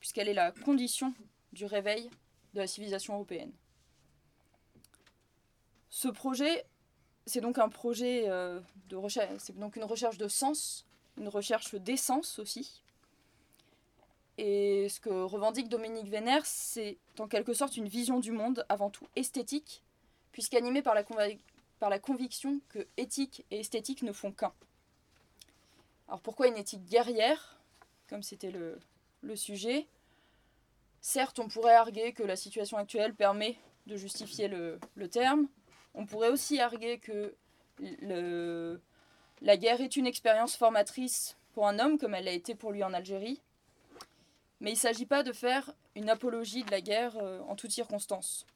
puisqu'elle 0.00 0.28
est 0.28 0.34
la 0.34 0.52
condition 0.52 1.14
du 1.52 1.64
réveil 1.64 2.10
de 2.52 2.60
la 2.60 2.66
civilisation 2.66 3.14
européenne. 3.14 3.52
Ce 5.88 6.08
projet, 6.08 6.64
c'est 7.26 7.40
donc 7.40 7.58
un 7.58 7.68
projet 7.68 8.28
euh, 8.28 8.60
de 8.88 8.96
recherche, 8.96 9.32
c'est 9.38 9.58
donc 9.58 9.76
une 9.76 9.84
recherche 9.84 10.18
de 10.18 10.28
sens, 10.28 10.86
une 11.16 11.28
recherche 11.28 11.74
d'essence 11.74 12.38
aussi, 12.38 12.82
et 14.38 14.88
ce 14.90 15.00
que 15.00 15.08
revendique 15.08 15.68
Dominique 15.68 16.08
Vénère, 16.08 16.44
c'est 16.44 16.98
en 17.18 17.26
quelque 17.26 17.54
sorte 17.54 17.76
une 17.76 17.88
vision 17.88 18.20
du 18.20 18.32
monde 18.32 18.66
avant 18.68 18.90
tout 18.90 19.06
esthétique, 19.16 19.82
puisqu'animée 20.32 20.82
par 20.82 20.94
la, 20.94 21.98
conviction 21.98 22.60
que 22.68 22.86
éthique 22.98 23.46
et 23.50 23.60
esthétique 23.60 24.02
ne 24.02 24.12
font 24.12 24.32
qu'un. 24.32 24.52
Alors 26.08 26.20
pourquoi 26.20 26.48
une 26.48 26.56
éthique 26.56 26.84
guerrière, 26.84 27.58
comme 28.08 28.22
c'était 28.22 28.50
le, 28.50 28.78
sujet? 29.34 29.86
Certes, 31.00 31.38
on 31.38 31.48
pourrait 31.48 31.74
arguer 31.74 32.12
que 32.12 32.22
la 32.22 32.36
situation 32.36 32.76
actuelle 32.76 33.14
permet 33.14 33.56
de 33.86 33.96
justifier 33.96 34.48
le 34.48 35.08
terme. 35.08 35.48
On 35.96 36.06
pourrait 36.06 36.28
aussi 36.28 36.60
arguer 36.60 36.98
que 36.98 37.34
la 39.40 39.56
guerre 39.56 39.80
est 39.80 39.96
une 39.96 40.06
expérience 40.06 40.56
formatrice 40.56 41.36
pour 41.52 41.66
un 41.66 41.78
homme, 41.78 41.98
comme 41.98 42.14
elle 42.14 42.26
l'a 42.26 42.32
été 42.32 42.54
pour 42.54 42.70
lui 42.70 42.84
en 42.84 42.92
Algérie. 42.92 43.40
Mais 44.60 44.70
il 44.70 44.74
ne 44.74 44.78
s'agit 44.78 45.06
pas 45.06 45.22
de 45.22 45.32
faire 45.32 45.72
une 45.94 46.10
apologie 46.10 46.64
de 46.64 46.70
la 46.70 46.80
guerre 46.80 47.16
euh, 47.18 47.40
en 47.48 47.56
toutes 47.56 47.70
circonstances. 47.70 48.46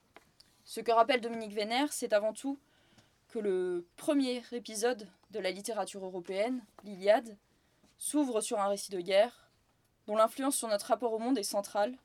Ce 0.64 0.80
que 0.80 0.92
rappelle 0.92 1.20
Dominique 1.20 1.52
Vénère, 1.52 1.92
c'est 1.92 2.12
avant 2.12 2.32
tout 2.32 2.59
que 3.28 3.38
le 3.38 3.87
premier 3.97 4.42
épisode 4.52 5.09
de 5.30 5.38
la 5.38 5.50
littérature 5.50 6.04
européenne, 6.04 6.62
l'Iliade, 6.85 7.37
s'ouvre 7.99 8.40
sur 8.40 8.61
un 8.61 8.68
récit 8.68 8.90
de 8.90 9.00
guerre, 9.00 9.50
dont 10.06 10.16
l'influence 10.16 10.56
sur 10.56 10.68
notre 10.68 10.87
rapport 10.87 11.12
au 11.12 11.18
monde 11.18 11.38
est 11.38 11.42
centrale, 11.42 11.97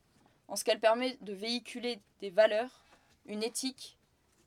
en 0.48 0.56
ce 0.56 0.64
qu'elle 0.64 0.80
permet 0.80 1.18
de 1.22 1.34
véhiculer 1.34 2.00
des 2.22 2.30
valeurs, 2.30 2.86
une 3.26 3.44
éthique 3.44 3.98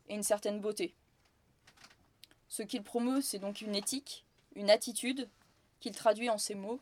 et 0.08 0.14
une 0.14 0.22
certaine 0.22 0.60
beauté. 0.60 0.94
Ce 2.48 2.62
qu'il 2.62 2.82
promeut, 2.82 3.20
c'est 3.20 3.38
donc 3.38 3.60
une 3.60 3.74
éthique, 3.74 4.24
une 4.54 4.70
attitude, 4.70 5.28
qu'il 5.80 5.94
traduit 5.94 6.30
en 6.30 6.38
ces 6.38 6.54
mots, 6.54 6.80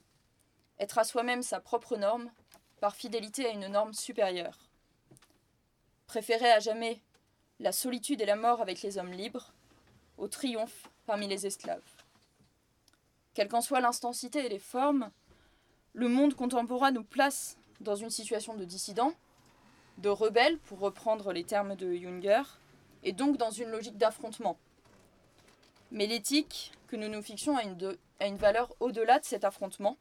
être 0.79 0.99
à 0.99 1.05
soi-même 1.05 1.43
sa 1.43 1.61
propre 1.61 1.97
norme 1.97 2.31
par 2.81 2.95
fidélité 2.95 3.47
à 3.47 3.51
une 3.51 3.67
norme 3.67 3.95
supérieure. 3.95 4.59
Préférer 6.07 6.51
à 6.53 6.61
jamais 6.61 7.01
la 7.59 7.73
solitude 7.73 8.21
et 8.21 8.27
la 8.27 8.37
mort 8.37 8.61
avec 8.61 8.83
les 8.83 8.99
hommes 8.99 9.13
libres 9.13 9.53
au 10.19 10.29
triomphe 10.29 10.89
parmi 11.07 11.27
les 11.27 11.47
esclaves. 11.47 11.83
Quelle 13.35 13.49
qu'en 13.49 13.61
soit 13.61 13.81
l'intensité 13.81 14.47
et 14.47 14.49
les 14.49 14.59
formes, 14.59 15.11
le 15.93 16.09
monde 16.09 16.35
contemporain 16.35 16.91
nous 16.91 17.05
place 17.05 17.59
dans 17.81 17.97
une 17.97 18.11
situation 18.11 18.55
de 18.55 18.65
dissident, 18.65 19.13
de 19.99 20.09
rebelle, 20.09 20.59
pour 20.59 20.79
reprendre 20.79 21.33
les 21.33 21.45
termes 21.45 21.75
de 21.75 21.95
Junger, 21.95 22.43
et 23.07 23.13
donc 23.13 23.37
dans 23.39 23.53
une 23.53 23.71
logique 23.71 23.97
d'affrontement. 23.97 24.59
Mais 25.93 26.07
l'éthique 26.07 26.73
que 26.89 26.97
nous 26.97 27.09
nous 27.09 27.23
fixons 27.23 27.57
a 27.57 27.63
une, 27.63 27.97
une 28.21 28.37
valeur 28.37 28.75
au-delà 28.81 29.21
de 29.21 29.25
cet 29.25 29.45
affrontement, 29.45 29.97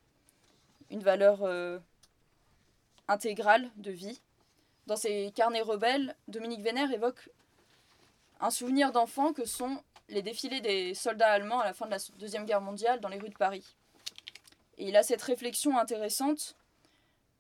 une 0.89 1.03
valeur 1.03 1.43
euh, 1.43 1.77
intégrale 3.07 3.69
de 3.77 3.91
vie. 3.91 4.21
Dans 4.87 4.95
ses 4.95 5.31
carnets 5.35 5.61
rebelles, 5.61 6.15
Dominique 6.27 6.61
Vénère 6.61 6.91
évoque 6.91 7.29
un 8.39 8.49
souvenir 8.49 8.91
d'enfant 8.91 9.33
que 9.33 9.45
sont 9.45 9.81
les 10.09 10.23
défilés 10.23 10.61
des 10.61 10.95
soldats 10.95 11.31
allemands 11.31 11.59
à 11.59 11.65
la 11.65 11.73
fin 11.73 11.85
de 11.85 11.91
la 11.91 11.97
Deuxième 12.17 12.45
Guerre 12.45 12.61
mondiale 12.61 12.99
dans 13.01 13.09
les 13.09 13.19
rues 13.19 13.29
de 13.29 13.37
Paris. 13.37 13.75
Et 14.79 14.87
il 14.87 14.95
a 14.97 15.03
cette 15.03 15.21
réflexion 15.21 15.77
intéressante, 15.77 16.55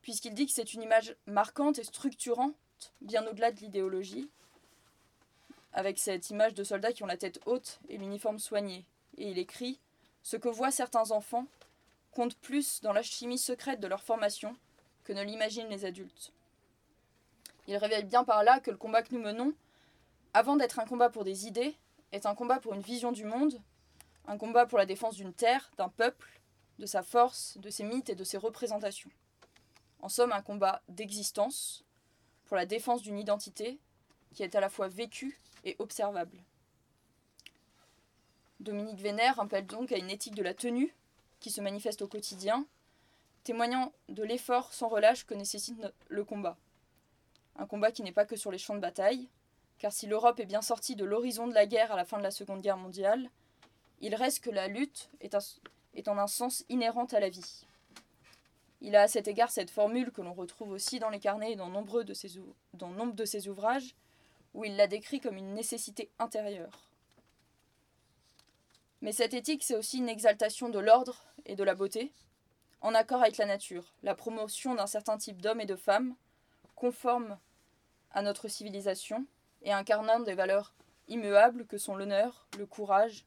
puisqu'il 0.03 0.35
dit 0.35 0.45
que 0.45 0.51
c'est 0.51 0.73
une 0.75 0.83
image 0.83 1.15
marquante 1.25 1.79
et 1.79 1.83
structurante, 1.83 2.55
bien 3.01 3.25
au-delà 3.25 3.51
de 3.51 3.59
l'idéologie. 3.59 4.29
Avec 5.75 5.99
cette 5.99 6.29
image 6.29 6.53
de 6.53 6.63
soldats 6.63 6.93
qui 6.93 7.03
ont 7.03 7.07
la 7.07 7.17
tête 7.17 7.39
haute 7.45 7.79
et 7.89 7.97
l'uniforme 7.97 8.39
soigné. 8.39 8.85
Et 9.17 9.29
il 9.29 9.37
écrit 9.37 9.79
Ce 10.23 10.37
que 10.37 10.47
voient 10.47 10.71
certains 10.71 11.11
enfants 11.11 11.45
compte 12.11 12.37
plus 12.37 12.81
dans 12.81 12.93
la 12.93 13.03
chimie 13.03 13.37
secrète 13.37 13.81
de 13.81 13.87
leur 13.87 14.01
formation 14.01 14.55
que 15.03 15.11
ne 15.11 15.21
l'imaginent 15.21 15.67
les 15.67 15.83
adultes. 15.83 16.31
Il 17.67 17.75
révèle 17.75 18.05
bien 18.05 18.23
par 18.23 18.43
là 18.43 18.61
que 18.61 18.71
le 18.71 18.77
combat 18.77 19.03
que 19.03 19.13
nous 19.13 19.21
menons, 19.21 19.53
avant 20.33 20.55
d'être 20.55 20.79
un 20.79 20.85
combat 20.85 21.09
pour 21.09 21.25
des 21.25 21.45
idées, 21.45 21.75
est 22.13 22.25
un 22.25 22.35
combat 22.35 22.59
pour 22.61 22.73
une 22.73 22.81
vision 22.81 23.11
du 23.11 23.25
monde, 23.25 23.61
un 24.27 24.37
combat 24.37 24.65
pour 24.65 24.77
la 24.77 24.85
défense 24.85 25.15
d'une 25.15 25.33
terre, 25.33 25.71
d'un 25.77 25.89
peuple, 25.89 26.39
de 26.79 26.85
sa 26.85 27.03
force, 27.03 27.57
de 27.57 27.69
ses 27.69 27.83
mythes 27.83 28.09
et 28.09 28.15
de 28.15 28.23
ses 28.23 28.37
représentations. 28.37 29.11
En 30.01 30.07
somme, 30.07 30.31
un 30.31 30.41
combat 30.41 30.81
d'existence, 30.87 31.83
pour 32.45 32.55
la 32.55 32.65
défense 32.65 33.01
d'une 33.01 33.19
identité 33.19 33.77
qui 34.35 34.43
est 34.43 34.53
à 34.53 34.59
la 34.59 34.69
fois 34.69 34.87
vécue 34.87 35.39
et 35.63 35.75
observable. 35.79 36.37
Dominique 38.59 38.99
Vénère 38.99 39.39
appelle 39.39 39.65
donc 39.65 39.91
à 39.91 39.97
une 39.97 40.11
éthique 40.11 40.35
de 40.35 40.43
la 40.43 40.53
tenue 40.53 40.93
qui 41.39 41.49
se 41.49 41.61
manifeste 41.61 42.01
au 42.01 42.07
quotidien, 42.07 42.65
témoignant 43.43 43.91
de 44.09 44.23
l'effort 44.23 44.73
sans 44.73 44.87
relâche 44.87 45.25
que 45.25 45.33
nécessite 45.33 45.77
le 46.09 46.23
combat. 46.23 46.57
Un 47.57 47.65
combat 47.65 47.91
qui 47.91 48.03
n'est 48.03 48.11
pas 48.11 48.25
que 48.25 48.35
sur 48.35 48.51
les 48.51 48.57
champs 48.57 48.75
de 48.75 48.79
bataille, 48.79 49.27
car 49.79 49.91
si 49.91 50.07
l'Europe 50.07 50.39
est 50.39 50.45
bien 50.45 50.61
sortie 50.61 50.95
de 50.95 51.05
l'horizon 51.05 51.47
de 51.47 51.53
la 51.53 51.65
guerre 51.65 51.91
à 51.91 51.95
la 51.95 52.05
fin 52.05 52.17
de 52.17 52.23
la 52.23 52.31
Seconde 52.31 52.61
Guerre 52.61 52.77
mondiale, 52.77 53.29
il 54.01 54.15
reste 54.15 54.43
que 54.43 54.49
la 54.49 54.67
lutte 54.67 55.09
est, 55.21 56.07
en 56.07 56.17
un 56.17 56.27
sens 56.27 56.65
inhérente 56.69 57.13
à 57.13 57.19
la 57.19 57.29
vie. 57.29 57.65
Il 58.81 58.95
a 58.95 59.03
à 59.03 59.07
cet 59.07 59.27
égard 59.27 59.51
cette 59.51 59.69
formule 59.69 60.11
que 60.11 60.21
l'on 60.21 60.33
retrouve 60.33 60.71
aussi 60.71 60.99
dans 60.99 61.09
les 61.09 61.19
carnets 61.19 61.53
et 61.53 61.55
dans 61.55 61.69
nombre 61.69 62.03
de 62.03 62.13
ses 62.13 63.47
ouvrages, 63.47 63.95
où 64.55 64.63
il 64.63 64.75
la 64.77 64.87
décrit 64.87 65.19
comme 65.19 65.37
une 65.37 65.53
nécessité 65.53 66.09
intérieure. 66.17 66.89
Mais 69.01 69.11
cette 69.11 69.33
éthique, 69.33 69.63
c'est 69.63 69.75
aussi 69.75 69.97
une 69.97 70.09
exaltation 70.09 70.69
de 70.69 70.79
l'ordre 70.79 71.21
et 71.45 71.55
de 71.55 71.63
la 71.63 71.75
beauté, 71.75 72.11
en 72.81 72.95
accord 72.95 73.21
avec 73.21 73.37
la 73.37 73.45
nature, 73.45 73.93
la 74.01 74.15
promotion 74.15 74.73
d'un 74.73 74.87
certain 74.87 75.17
type 75.17 75.41
d'hommes 75.41 75.61
et 75.61 75.65
de 75.65 75.75
femmes, 75.75 76.15
conformes 76.75 77.37
à 78.11 78.21
notre 78.21 78.47
civilisation 78.47 79.25
et 79.61 79.73
incarnant 79.73 80.21
des 80.21 80.33
valeurs 80.33 80.73
immuables 81.09 81.67
que 81.67 81.77
sont 81.77 81.95
l'honneur, 81.95 82.47
le 82.57 82.65
courage, 82.65 83.25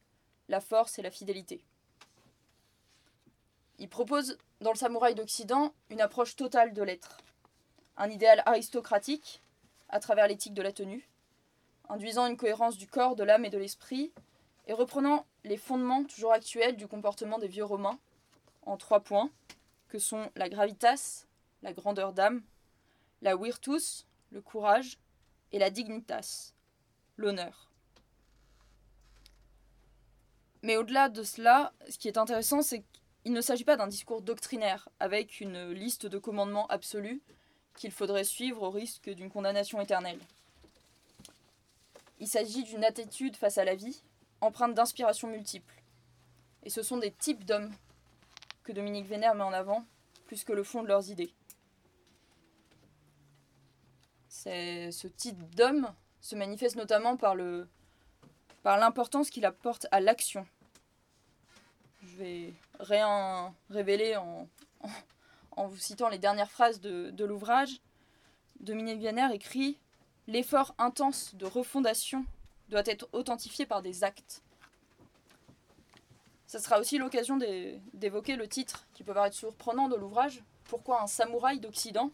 la 0.48 0.60
force 0.60 0.98
et 0.98 1.02
la 1.02 1.10
fidélité. 1.10 1.62
Il 3.78 3.88
propose 3.88 4.38
dans 4.60 4.72
le 4.72 4.78
samouraï 4.78 5.14
d'Occident 5.14 5.72
une 5.90 6.00
approche 6.00 6.36
totale 6.36 6.72
de 6.72 6.82
l'être, 6.82 7.18
un 7.96 8.08
idéal 8.08 8.42
aristocratique 8.46 9.42
à 9.90 10.00
travers 10.00 10.26
l'éthique 10.26 10.54
de 10.54 10.62
la 10.62 10.72
tenue, 10.72 11.07
induisant 11.88 12.26
une 12.26 12.36
cohérence 12.36 12.76
du 12.76 12.86
corps, 12.86 13.16
de 13.16 13.24
l'âme 13.24 13.44
et 13.44 13.50
de 13.50 13.58
l'esprit, 13.58 14.12
et 14.66 14.72
reprenant 14.72 15.26
les 15.44 15.56
fondements 15.56 16.04
toujours 16.04 16.32
actuels 16.32 16.76
du 16.76 16.86
comportement 16.86 17.38
des 17.38 17.48
vieux 17.48 17.64
Romains 17.64 17.98
en 18.62 18.76
trois 18.76 19.00
points, 19.00 19.30
que 19.88 19.98
sont 19.98 20.30
la 20.36 20.48
gravitas, 20.48 21.26
la 21.62 21.72
grandeur 21.72 22.12
d'âme, 22.12 22.42
la 23.22 23.34
virtus, 23.36 24.06
le 24.30 24.40
courage, 24.40 24.98
et 25.52 25.58
la 25.58 25.70
dignitas, 25.70 26.52
l'honneur. 27.16 27.70
Mais 30.62 30.76
au-delà 30.76 31.08
de 31.08 31.22
cela, 31.22 31.72
ce 31.88 31.98
qui 31.98 32.08
est 32.08 32.18
intéressant, 32.18 32.62
c'est 32.62 32.84
qu'il 33.22 33.32
ne 33.32 33.40
s'agit 33.40 33.64
pas 33.64 33.76
d'un 33.76 33.86
discours 33.86 34.22
doctrinaire 34.22 34.88
avec 35.00 35.40
une 35.40 35.70
liste 35.72 36.06
de 36.06 36.18
commandements 36.18 36.66
absolus 36.66 37.22
qu'il 37.76 37.92
faudrait 37.92 38.24
suivre 38.24 38.62
au 38.62 38.70
risque 38.70 39.08
d'une 39.08 39.30
condamnation 39.30 39.80
éternelle. 39.80 40.18
Il 42.20 42.28
s'agit 42.28 42.64
d'une 42.64 42.84
attitude 42.84 43.36
face 43.36 43.58
à 43.58 43.64
la 43.64 43.74
vie, 43.74 44.02
empreinte 44.40 44.74
d'inspiration 44.74 45.28
multiples. 45.28 45.82
Et 46.64 46.70
ce 46.70 46.82
sont 46.82 46.96
des 46.96 47.12
types 47.12 47.44
d'hommes 47.44 47.72
que 48.64 48.72
Dominique 48.72 49.06
Vénère 49.06 49.34
met 49.34 49.44
en 49.44 49.52
avant, 49.52 49.84
plus 50.26 50.44
que 50.44 50.52
le 50.52 50.62
fond 50.62 50.82
de 50.82 50.88
leurs 50.88 51.10
idées. 51.10 51.32
ce 54.30 55.06
type 55.08 55.54
d'homme 55.54 55.92
se 56.20 56.34
manifeste 56.34 56.76
notamment 56.76 57.16
par 57.16 57.34
l'importance 58.64 59.30
qu'il 59.30 59.44
apporte 59.44 59.86
à 59.90 60.00
l'action. 60.00 60.46
Je 62.02 62.16
vais 62.16 62.54
rien 62.78 63.54
révéler 63.68 64.16
en, 64.16 64.48
vous 65.56 65.76
citant 65.76 66.08
les 66.08 66.18
dernières 66.18 66.50
phrases 66.50 66.80
de, 66.80 67.10
de 67.10 67.24
l'ouvrage. 67.24 67.80
Dominique 68.60 69.00
Vénère 69.00 69.32
écrit 69.32 69.78
L'effort 70.28 70.74
intense 70.76 71.34
de 71.36 71.46
refondation 71.46 72.26
doit 72.68 72.82
être 72.84 73.08
authentifié 73.12 73.64
par 73.64 73.80
des 73.80 74.04
actes. 74.04 74.42
Ça 76.46 76.58
sera 76.58 76.78
aussi 76.78 76.98
l'occasion 76.98 77.38
d'évoquer 77.94 78.36
le 78.36 78.46
titre 78.46 78.86
qui 78.92 79.04
peut 79.04 79.14
paraître 79.14 79.34
surprenant 79.34 79.88
de 79.88 79.96
l'ouvrage. 79.96 80.42
Pourquoi 80.64 81.02
un 81.02 81.06
samouraï 81.06 81.60
d'Occident? 81.60 82.10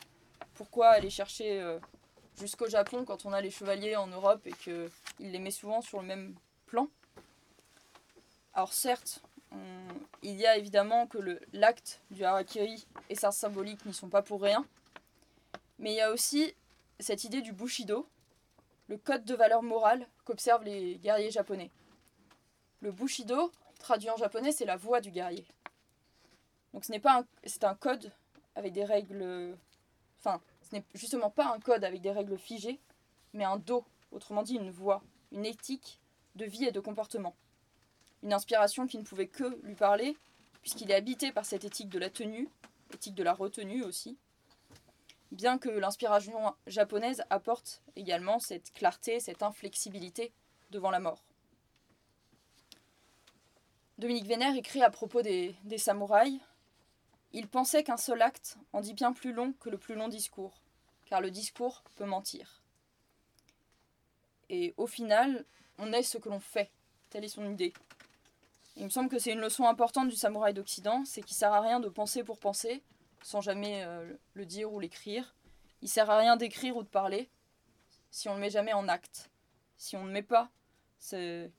Pourquoi 0.55 0.91
aller 0.91 1.11
chercher 1.11 1.61
euh, 1.61 1.81
jusqu'au 2.39 2.69
Japon 2.69 3.05
quand 3.05 3.27
on 3.27 3.33
a 3.33 3.41
les 3.41 3.51
chevaliers 3.51 3.97
en 3.97 4.07
Europe 4.07 4.47
et 4.47 4.53
qu'il 4.53 4.91
les 5.19 5.39
met 5.41 5.51
souvent 5.51 5.81
sur 5.81 6.01
le 6.01 6.07
même 6.07 6.37
plan? 6.67 6.89
Alors 8.53 8.73
certes, 8.73 9.23
il 10.23 10.37
y 10.37 10.47
a 10.47 10.57
évidemment 10.57 11.09
que 11.09 11.19
l'acte 11.53 12.01
du 12.13 12.25
harakiri 12.25 12.87
et 13.11 13.17
sa 13.17 13.33
symbolique 13.33 13.85
n'y 13.85 13.93
sont 13.93 14.09
pas 14.09 14.23
pour 14.23 14.41
rien, 14.41 14.65
mais 15.81 15.93
il 15.93 15.97
y 15.97 16.01
a 16.01 16.13
aussi 16.13 16.55
cette 17.01 17.25
idée 17.25 17.43
du 17.43 17.53
bushido, 17.53 18.09
le 18.89 18.99
code 18.99 19.25
de 19.25 19.35
valeur 19.35 19.63
morale 19.63 20.07
qu'observent 20.25 20.65
les 20.65 20.97
guerriers 20.97 21.31
japonais. 21.31 21.71
Le 22.81 22.93
Bushido, 22.93 23.51
traduit 23.79 24.11
en 24.11 24.17
japonais, 24.17 24.53
c'est 24.53 24.67
la 24.67 24.77
voix 24.77 25.01
du 25.01 25.11
guerrier. 25.11 25.47
Donc 26.73 26.85
ce 26.85 26.93
n'est 26.93 27.01
pas 27.01 27.25
c'est 27.45 27.65
un 27.65 27.75
code 27.75 28.13
avec 28.55 28.73
des 28.73 28.85
règles 28.85 29.57
enfin, 30.19 30.41
ce 30.63 30.77
n'est 30.77 30.85
justement 30.95 31.31
pas 31.31 31.53
un 31.53 31.61
code 31.61 31.85
avec 31.85 32.01
des 32.01 32.11
règles 32.11 32.39
figées, 32.39 32.81
mais 33.33 33.45
un 33.45 33.57
do, 33.57 33.85
autrement 34.11 34.43
dit 34.43 34.55
une 34.55 34.71
voix, 34.71 35.03
une 35.33 35.47
éthique 35.47 36.01
de 36.35 36.45
vie 36.45 36.65
et 36.65 36.73
de 36.73 36.81
comportement. 36.81 37.35
Une 38.23 38.33
inspiration 38.33 38.87
qui 38.87 38.99
ne 38.99 39.05
pouvait 39.05 39.29
que 39.29 39.61
lui 39.63 39.75
parler, 39.75 40.17
puisqu'il 40.63 40.91
est 40.91 40.95
habité 40.95 41.31
par 41.31 41.45
cette 41.45 41.65
éthique 41.65 41.91
de 41.91 41.99
la 41.99 42.11
tenue, 42.11 42.49
éthique 42.93 43.15
de 43.15 43.23
la 43.23 43.35
retenue 43.35 43.83
aussi, 43.83 44.17
bien 45.35 45.59
que 45.59 45.69
l'inspiration 45.69 46.55
japonaise 46.67 47.23
apporte 47.31 47.83
également 47.97 48.39
cette 48.39 48.73
clarté, 48.73 49.21
cette 49.21 49.43
inflexibilité 49.43 50.33
devant 50.71 50.91
la 50.91 51.01
mort. 51.01 51.25
Dominique 53.99 54.27
Vénère 54.27 54.57
écrit 54.57 54.83
à 54.83 54.91
propos 54.91 55.23
des, 55.23 55.55
samouraïs 55.79 56.41
Il 57.33 57.49
pensait 57.49 57.85
qu'un 57.85 57.97
seul 57.97 58.23
acte 58.23 58.59
en 58.73 58.81
dit 58.81 58.95
bien 58.95 59.13
plus 59.13 59.33
long 59.33 59.53
que 59.61 59.71
le 59.71 59.79
plus 59.79 59.95
long 59.95 60.09
discours, 60.09 60.61
car 61.07 61.21
le 61.21 61.31
discours 61.31 61.85
peut 61.95 62.05
mentir. 62.05 62.63
Et 64.51 64.75
au 64.77 64.87
final, 64.87 65.45
on 65.79 65.93
est 65.93 66.03
ce 66.03 66.19
que 66.19 66.29
l'on 66.29 66.41
fait. 66.41 66.71
Telle 67.11 67.25
est 67.25 67.29
son 67.29 67.49
idée. 67.51 67.73
Il 68.77 68.85
me 68.85 68.91
semble 68.91 69.09
que 69.09 69.21
c'est 69.21 69.33
une 69.33 69.41
leçon 69.41 69.65
importante 69.65 70.09
du 70.09 70.17
samouraï 70.17 70.53
d'Occident, 70.53 71.05
c'est 71.05 71.23
qu'il 71.23 71.37
sert 71.37 71.53
à 71.53 71.61
rien 71.61 71.79
de 71.79 71.89
penser 71.89 72.25
pour 72.25 72.39
penser, 72.39 72.83
sans 73.25 73.41
jamais 73.41 73.83
euh, 73.85 74.13
le 74.35 74.45
dire 74.45 74.71
ou 74.71 74.79
l'écrire. 74.79 75.35
Il 75.81 75.89
sert 75.89 76.11
à 76.11 76.19
rien 76.19 76.37
d'écrire 76.37 76.77
ou 76.77 76.83
de 76.83 76.89
parler 76.89 77.31
si 78.11 78.29
on 78.29 78.33
ne 78.33 78.37
le 78.37 78.43
met 78.43 78.51
jamais 78.51 78.75
en 78.75 78.87
acte. 78.87 79.31
Si 79.79 79.97
on 79.97 80.05
ne 80.05 80.13
met 80.13 80.23
pas 80.23 80.51
ces, 80.99 81.51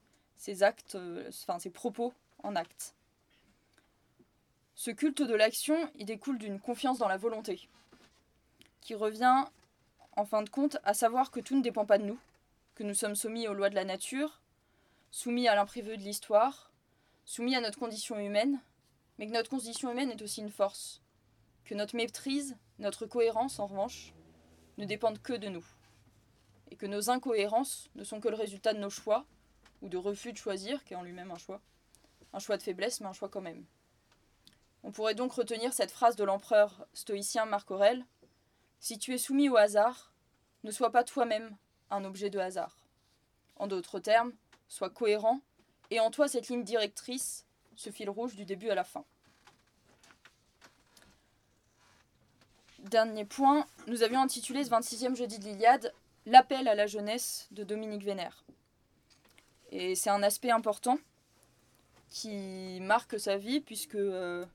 actes, 0.62 0.94
euh, 0.94 1.28
enfin 1.28 1.58
ces 1.58 1.72
propos 1.72 2.14
en 2.44 2.56
acte. 2.56 2.94
Ce 4.76 4.92
culte 4.92 5.24
de 5.24 5.34
l'action, 5.34 5.90
il 5.96 6.06
découle 6.06 6.38
d'une 6.38 6.60
confiance 6.60 7.00
dans 7.00 7.08
la 7.08 7.18
volonté, 7.18 7.68
qui 8.82 8.94
revient 8.94 9.46
en 10.16 10.26
fin 10.26 10.44
de 10.44 10.50
compte 10.50 10.78
à 10.84 10.94
savoir 10.94 11.32
que 11.32 11.40
tout 11.40 11.56
ne 11.56 11.64
dépend 11.64 11.88
pas 11.88 11.98
de 11.98 12.06
nous, 12.06 12.20
que 12.76 12.84
nous 12.84 12.94
sommes 12.94 13.16
soumis 13.16 13.48
aux 13.48 13.56
lois 13.56 13.72
de 13.72 13.76
la 13.76 13.86
nature, 13.86 14.40
soumis 15.10 15.48
à 15.48 15.56
l'imprévu 15.56 15.98
de 15.98 16.04
l'histoire, 16.04 16.72
soumis 17.26 17.56
à 17.56 17.62
notre 17.62 17.80
condition 17.80 18.20
humaine, 18.20 18.60
mais 19.18 19.26
que 19.26 19.32
notre 19.32 19.50
condition 19.50 19.92
humaine 19.92 20.12
est 20.12 20.22
aussi 20.22 20.42
une 20.42 20.52
force, 20.52 21.02
que 21.66 21.74
notre 21.74 21.96
maîtrise, 21.96 22.56
notre 22.80 23.06
cohérence, 23.06 23.60
en 23.60 23.68
revanche, 23.68 24.14
ne 24.78 24.86
dépendent 24.86 25.22
que 25.22 25.34
de 25.34 25.50
nous, 25.50 25.66
et 26.72 26.76
que 26.76 26.86
nos 26.86 27.10
incohérences 27.10 27.90
ne 27.96 28.04
sont 28.04 28.20
que 28.20 28.28
le 28.28 28.36
résultat 28.36 28.74
de 28.74 28.80
nos 28.80 28.90
choix, 28.90 29.26
ou 29.82 29.90
de 29.90 29.98
refus 29.98 30.32
de 30.32 30.38
choisir, 30.38 30.84
qui 30.84 30.94
est 30.94 30.98
en 30.98 31.04
lui-même 31.04 31.32
un 31.32 31.38
choix. 31.38 31.62
Un 32.34 32.40
choix 32.40 32.58
de 32.58 32.64
faiblesse, 32.64 33.02
mais 33.02 33.08
un 33.08 33.14
choix 33.14 33.30
quand 33.30 33.42
même. 33.42 33.66
On 34.84 34.92
pourrait 34.92 35.16
donc 35.16 35.34
retenir 35.34 35.74
cette 35.74 35.92
phrase 35.92 36.16
de 36.16 36.24
l'empereur 36.24 36.86
stoïcien 36.94 37.46
Marc 37.46 37.72
Aurèle 37.72 38.06
Si 38.80 39.00
tu 39.00 39.14
es 39.14 39.18
soumis 39.18 39.50
au 39.50 39.58
hasard, 39.58 40.14
ne 40.64 40.72
sois 40.72 40.92
pas 40.92 41.04
toi-même 41.04 41.56
un 41.90 42.04
objet 42.06 42.30
de 42.30 42.40
hasard. 42.40 42.78
En 43.56 43.68
d'autres 43.68 44.00
termes, 44.00 44.34
sois 44.68 44.90
cohérent, 44.90 45.42
et 45.90 46.00
en 46.00 46.12
toi 46.12 46.28
cette 46.28 46.50
ligne 46.50 46.64
directrice, 46.64 47.46
ce 47.76 47.90
fil 47.90 48.10
rouge 48.10 48.36
du 48.36 48.46
début 48.46 48.70
à 48.70 48.76
la 48.76 48.84
fin. 48.84 49.06
Dernier 52.92 53.26
point, 53.26 53.66
nous 53.88 54.04
avions 54.04 54.22
intitulé 54.22 54.64
ce 54.64 54.70
26e 54.70 55.16
jeudi 55.16 55.40
de 55.40 55.46
l'Iliade 55.46 55.92
L'appel 56.28 56.68
à 56.68 56.76
la 56.76 56.86
jeunesse 56.86 57.48
de 57.50 57.64
Dominique 57.64 58.04
Vénère. 58.04 58.46
Et 59.72 59.96
c'est 59.96 60.12
un 60.12 60.22
aspect 60.22 60.52
important 60.52 61.00
qui 62.12 62.80
marque 62.82 63.20
sa 63.20 63.38
vie, 63.38 63.60
puisque 63.60 63.96
euh, 63.96 64.46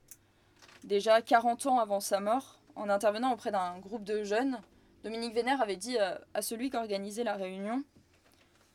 déjà 0.84 1.22
40 1.22 1.66
ans 1.66 1.80
avant 1.80 1.98
sa 1.98 2.20
mort, 2.20 2.60
en 2.76 2.88
intervenant 2.88 3.32
auprès 3.32 3.50
d'un 3.50 3.80
groupe 3.80 4.04
de 4.04 4.22
jeunes, 4.22 4.60
Dominique 5.02 5.34
Vénère 5.34 5.60
avait 5.60 5.76
dit 5.76 5.98
à, 5.98 6.20
à 6.32 6.40
celui 6.40 6.70
qui 6.70 6.76
organisait 6.76 7.24
la 7.24 7.34
réunion 7.34 7.82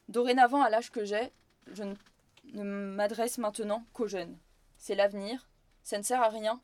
Dorénavant, 0.10 0.64
à 0.64 0.70
l'âge 0.70 0.92
que 0.92 1.06
j'ai, 1.06 1.32
je 1.72 1.84
ne 2.54 2.64
m'adresse 2.64 3.38
maintenant 3.38 3.86
qu'aux 3.94 4.08
jeunes. 4.08 4.38
C'est 4.78 4.96
l'avenir. 4.96 5.48
Ça 5.82 5.98
ne 5.98 6.04
sert 6.04 6.22
à 6.22 6.28
rien 6.28 6.60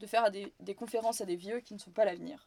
de 0.00 0.06
faire 0.06 0.30
des 0.30 0.74
conférences 0.74 1.20
à 1.20 1.24
des 1.24 1.36
vieux 1.36 1.60
qui 1.60 1.74
ne 1.74 1.78
sont 1.78 1.90
pas 1.90 2.04
l'avenir. 2.04 2.46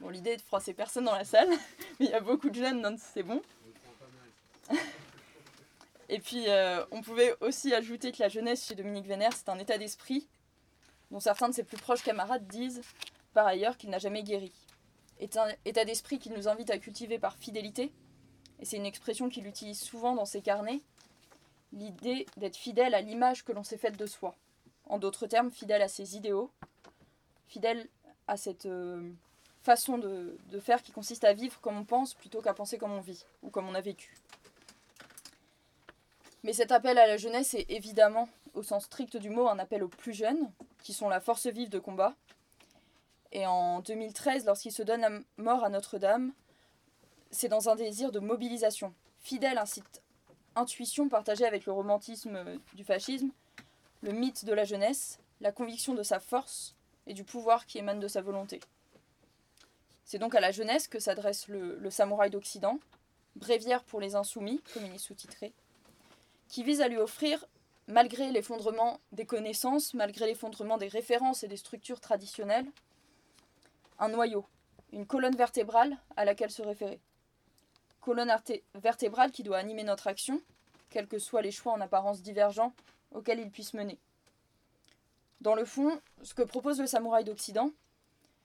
Bon, 0.00 0.10
l'idée 0.10 0.30
est 0.30 0.36
de 0.36 0.42
froisser 0.42 0.74
personne 0.74 1.04
dans 1.04 1.14
la 1.14 1.24
salle, 1.24 1.48
mais 1.98 2.06
il 2.06 2.10
y 2.10 2.14
a 2.14 2.20
beaucoup 2.20 2.50
de 2.50 2.54
jeunes, 2.54 2.82
donc 2.82 3.00
c'est 3.00 3.24
bon. 3.24 3.42
Et 6.08 6.20
puis, 6.20 6.48
euh, 6.48 6.84
on 6.92 7.02
pouvait 7.02 7.34
aussi 7.40 7.74
ajouter 7.74 8.12
que 8.12 8.22
la 8.22 8.28
jeunesse 8.28 8.64
chez 8.64 8.74
Dominique 8.76 9.06
Vénère, 9.06 9.32
c'est 9.34 9.48
un 9.48 9.58
état 9.58 9.76
d'esprit 9.76 10.28
dont 11.10 11.20
certains 11.20 11.48
de 11.48 11.54
ses 11.54 11.64
plus 11.64 11.76
proches 11.76 12.02
camarades 12.02 12.46
disent 12.46 12.80
par 13.34 13.46
ailleurs 13.46 13.76
qu'il 13.76 13.90
n'a 13.90 13.98
jamais 13.98 14.22
guéri. 14.22 14.52
C'est 15.18 15.36
un 15.36 15.48
état 15.64 15.84
d'esprit 15.84 16.18
qu'il 16.20 16.32
nous 16.32 16.46
invite 16.46 16.70
à 16.70 16.78
cultiver 16.78 17.18
par 17.18 17.36
fidélité, 17.36 17.92
et 18.60 18.64
c'est 18.64 18.76
une 18.76 18.86
expression 18.86 19.28
qu'il 19.28 19.46
utilise 19.46 19.80
souvent 19.80 20.14
dans 20.14 20.24
ses 20.24 20.42
carnets, 20.42 20.80
l'idée 21.72 22.26
d'être 22.36 22.56
fidèle 22.56 22.94
à 22.94 23.00
l'image 23.00 23.44
que 23.44 23.52
l'on 23.52 23.64
s'est 23.64 23.78
faite 23.78 23.96
de 23.96 24.06
soi. 24.06 24.36
En 24.88 24.98
d'autres 24.98 25.26
termes, 25.26 25.50
fidèle 25.50 25.82
à 25.82 25.88
ses 25.88 26.16
idéaux, 26.16 26.50
fidèle 27.46 27.86
à 28.26 28.36
cette 28.36 28.66
euh, 28.66 29.10
façon 29.62 29.98
de, 29.98 30.38
faire 30.60 30.82
qui 30.82 30.92
consiste 30.92 31.24
à 31.24 31.32
vivre 31.32 31.60
comme 31.60 31.76
on 31.76 31.84
pense 31.84 32.14
plutôt 32.14 32.40
qu'à 32.40 32.54
penser 32.54 32.78
comme 32.78 32.92
on 32.92 33.00
vit 33.00 33.24
ou 33.42 33.50
comme 33.50 33.68
on 33.68 33.74
a 33.74 33.80
vécu. 33.80 34.16
Mais 36.42 36.52
cet 36.52 36.72
appel 36.72 36.98
à 36.98 37.06
la 37.06 37.16
jeunesse 37.16 37.54
est 37.54 37.66
évidemment, 37.68 38.28
au 38.54 38.62
sens 38.62 38.84
strict 38.84 39.16
du 39.16 39.28
mot, 39.28 39.48
un 39.48 39.58
appel 39.58 39.82
aux 39.82 39.88
plus 39.88 40.14
jeunes, 40.14 40.50
qui 40.82 40.92
sont 40.92 41.08
la 41.08 41.20
force 41.20 41.46
vive 41.48 41.68
de 41.68 41.78
combat. 41.78 42.14
Et 43.32 43.46
en 43.46 43.80
2013, 43.80 44.46
lorsqu'il 44.46 44.72
se 44.72 44.82
donne 44.82 45.04
à 45.04 45.10
mort 45.36 45.64
à 45.64 45.68
Notre-Dame, 45.68 46.32
c'est 47.30 47.48
dans 47.48 47.68
un 47.68 47.76
désir 47.76 48.10
de 48.10 48.20
mobilisation, 48.20 48.94
fidèle 49.20 49.58
à 49.58 49.66
cette 49.66 50.02
intuition 50.56 51.08
partagée 51.08 51.44
avec 51.44 51.66
le 51.66 51.72
romantisme 51.72 52.58
du 52.74 52.84
fascisme, 52.84 53.30
le 54.02 54.12
mythe 54.12 54.44
de 54.44 54.52
la 54.52 54.64
jeunesse, 54.64 55.18
la 55.40 55.52
conviction 55.52 55.94
de 55.94 56.02
sa 56.02 56.20
force 56.20 56.74
et 57.06 57.14
du 57.14 57.24
pouvoir 57.24 57.66
qui 57.66 57.78
émane 57.78 58.00
de 58.00 58.08
sa 58.08 58.20
volonté. 58.20 58.60
C'est 60.04 60.18
donc 60.18 60.34
à 60.34 60.40
la 60.40 60.50
jeunesse 60.50 60.88
que 60.88 61.00
s'adresse 61.00 61.48
le, 61.48 61.90
samouraï 61.90 62.30
d'Occident, 62.30 62.78
bréviaire 63.36 63.84
pour 63.84 64.00
les 64.00 64.14
insoumis, 64.14 64.62
comme 64.72 64.86
il 64.86 64.94
est 64.94 64.98
sous-titré, 64.98 65.52
qui 66.48 66.62
vise 66.62 66.80
à 66.80 66.88
lui 66.88 66.96
offrir, 66.96 67.44
malgré 67.86 68.30
l'effondrement 68.30 69.00
des 69.12 69.26
connaissances, 69.26 69.94
malgré 69.94 70.26
l'effondrement 70.26 70.78
des 70.78 70.88
références 70.88 71.42
et 71.42 71.48
des 71.48 71.56
structures 71.56 72.00
traditionnelles, 72.00 72.66
un 73.98 74.08
noyau, 74.08 74.46
une 74.92 75.06
colonne 75.06 75.36
vertébrale 75.36 75.98
à 76.16 76.24
laquelle 76.24 76.50
se 76.50 76.62
référer. 76.62 77.00
Colonne 78.00 78.34
vertébrale 78.74 79.30
qui 79.30 79.42
doit 79.42 79.58
animer 79.58 79.84
notre 79.84 80.06
action, 80.06 80.40
quels 80.88 81.08
que 81.08 81.18
soient 81.18 81.42
les 81.42 81.50
choix 81.50 81.72
en 81.72 81.80
apparence 81.80 82.22
divergents 82.22 82.72
auxquels 83.12 83.40
il 83.40 83.50
puisse 83.50 83.74
mener. 83.74 83.98
Dans 85.40 85.54
le 85.54 85.64
fond, 85.64 86.00
ce 86.22 86.34
que 86.34 86.42
propose 86.42 86.80
le 86.80 86.86
samouraï 86.86 87.24
d'Occident, 87.24 87.70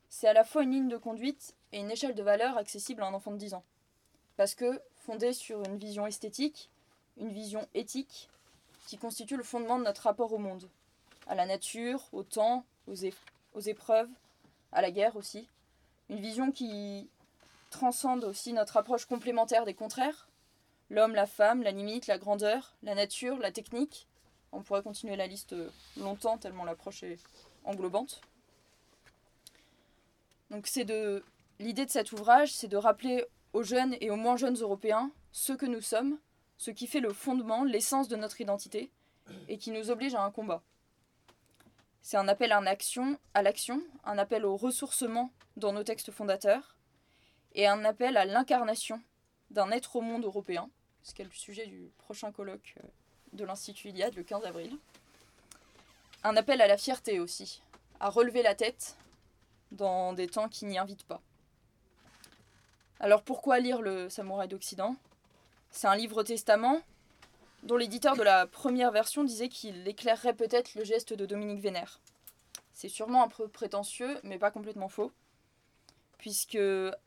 c'est 0.09 0.27
à 0.27 0.33
la 0.33 0.43
fois 0.43 0.63
une 0.63 0.71
ligne 0.71 0.89
de 0.89 0.97
conduite 0.97 1.55
et 1.71 1.79
une 1.79 1.89
échelle 1.89 2.13
de 2.13 2.23
valeur 2.23 2.57
accessible 2.57 3.01
à 3.01 3.07
un 3.07 3.13
enfant 3.13 3.31
de 3.31 3.37
10 3.37 3.55
ans. 3.55 3.63
Parce 4.37 4.53
que, 4.53 4.81
fondée 4.95 5.33
sur 5.33 5.63
une 5.63 5.77
vision 5.77 6.05
esthétique, 6.05 6.69
une 7.17 7.29
vision 7.29 7.67
éthique, 7.73 8.29
qui 8.87 8.97
constitue 8.97 9.37
le 9.37 9.43
fondement 9.43 9.79
de 9.79 9.83
notre 9.83 10.03
rapport 10.03 10.33
au 10.33 10.37
monde, 10.37 10.69
à 11.27 11.35
la 11.35 11.45
nature, 11.45 12.07
au 12.11 12.23
temps, 12.23 12.65
aux, 12.87 12.95
aux 13.53 13.59
épreuves, 13.59 14.09
à 14.71 14.81
la 14.81 14.91
guerre 14.91 15.15
aussi. 15.15 15.47
Une 16.09 16.19
vision 16.19 16.51
qui 16.51 17.09
transcende 17.69 18.23
aussi 18.23 18.53
notre 18.53 18.77
approche 18.77 19.05
complémentaire 19.05 19.65
des 19.65 19.73
contraires, 19.73 20.27
l'homme, 20.89 21.15
la 21.15 21.25
femme, 21.25 21.63
la 21.63 21.71
limite, 21.71 22.07
la 22.07 22.17
grandeur, 22.17 22.75
la 22.83 22.95
nature, 22.95 23.37
la 23.37 23.51
technique. 23.51 24.07
On 24.53 24.61
pourrait 24.61 24.83
continuer 24.83 25.15
la 25.15 25.27
liste 25.27 25.55
longtemps 25.97 26.37
tellement 26.37 26.63
l'approche 26.63 27.03
est 27.03 27.17
englobante. 27.65 28.21
Donc 30.51 30.67
c'est 30.67 30.85
de 30.85 31.23
l'idée 31.59 31.85
de 31.85 31.91
cet 31.91 32.11
ouvrage, 32.11 32.53
c'est 32.53 32.67
de 32.67 32.77
rappeler 32.77 33.25
aux 33.53 33.63
jeunes 33.63 33.95
et 33.99 34.11
aux 34.11 34.15
moins 34.15 34.37
jeunes 34.37 34.57
européens 34.57 35.11
ce 35.31 35.53
que 35.53 35.65
nous 35.65 35.81
sommes, 35.81 36.19
ce 36.57 36.69
qui 36.69 36.85
fait 36.85 36.99
le 36.99 37.11
fondement, 37.11 37.63
l'essence 37.63 38.07
de 38.07 38.15
notre 38.15 38.39
identité 38.39 38.91
et 39.47 39.57
qui 39.57 39.71
nous 39.71 39.89
oblige 39.89 40.13
à 40.13 40.23
un 40.23 40.31
combat. 40.31 40.61
C'est 42.01 42.17
un 42.17 42.27
appel 42.27 42.51
à 42.51 42.61
l'action, 42.61 43.17
à 43.33 43.41
l'action, 43.41 43.81
un 44.03 44.17
appel 44.17 44.45
au 44.45 44.55
ressourcement 44.55 45.31
dans 45.57 45.73
nos 45.73 45.83
textes 45.83 46.11
fondateurs 46.11 46.77
et 47.55 47.65
un 47.65 47.83
appel 47.85 48.17
à 48.17 48.25
l'incarnation 48.25 49.01
d'un 49.49 49.71
être 49.71 49.95
au 49.95 50.01
monde 50.01 50.25
européen, 50.25 50.69
ce 51.01 51.13
qui 51.13 51.21
est 51.21 51.25
le 51.25 51.31
sujet 51.31 51.65
du 51.65 51.91
prochain 51.97 52.31
colloque 52.31 52.75
euh, 52.83 52.87
de 53.33 53.45
l'Institut 53.45 53.89
Iliade 53.89 54.15
le 54.15 54.23
15 54.23 54.45
avril. 54.45 54.77
Un 56.23 56.37
appel 56.37 56.61
à 56.61 56.67
la 56.67 56.77
fierté 56.77 57.19
aussi, 57.19 57.61
à 57.99 58.09
relever 58.09 58.43
la 58.43 58.55
tête 58.55 58.95
dans 59.71 60.13
des 60.13 60.27
temps 60.27 60.49
qui 60.49 60.65
n'y 60.65 60.77
invitent 60.77 61.05
pas. 61.05 61.21
Alors 62.99 63.23
pourquoi 63.23 63.59
lire 63.59 63.81
le 63.81 64.09
Samouraï 64.09 64.47
d'Occident? 64.47 64.95
C'est 65.71 65.87
un 65.87 65.95
livre 65.95 66.23
testament 66.23 66.81
dont 67.63 67.77
l'éditeur 67.77 68.15
de 68.15 68.23
la 68.23 68.45
première 68.45 68.91
version 68.91 69.23
disait 69.23 69.49
qu'il 69.49 69.87
éclairerait 69.87 70.35
peut-être 70.35 70.75
le 70.75 70.83
geste 70.83 71.13
de 71.13 71.25
Dominique 71.25 71.61
Vénère. 71.61 71.99
C'est 72.73 72.89
sûrement 72.89 73.23
un 73.23 73.27
peu 73.27 73.47
prétentieux, 73.47 74.19
mais 74.23 74.37
pas 74.37 74.51
complètement 74.51 74.89
faux, 74.89 75.11
puisque 76.17 76.57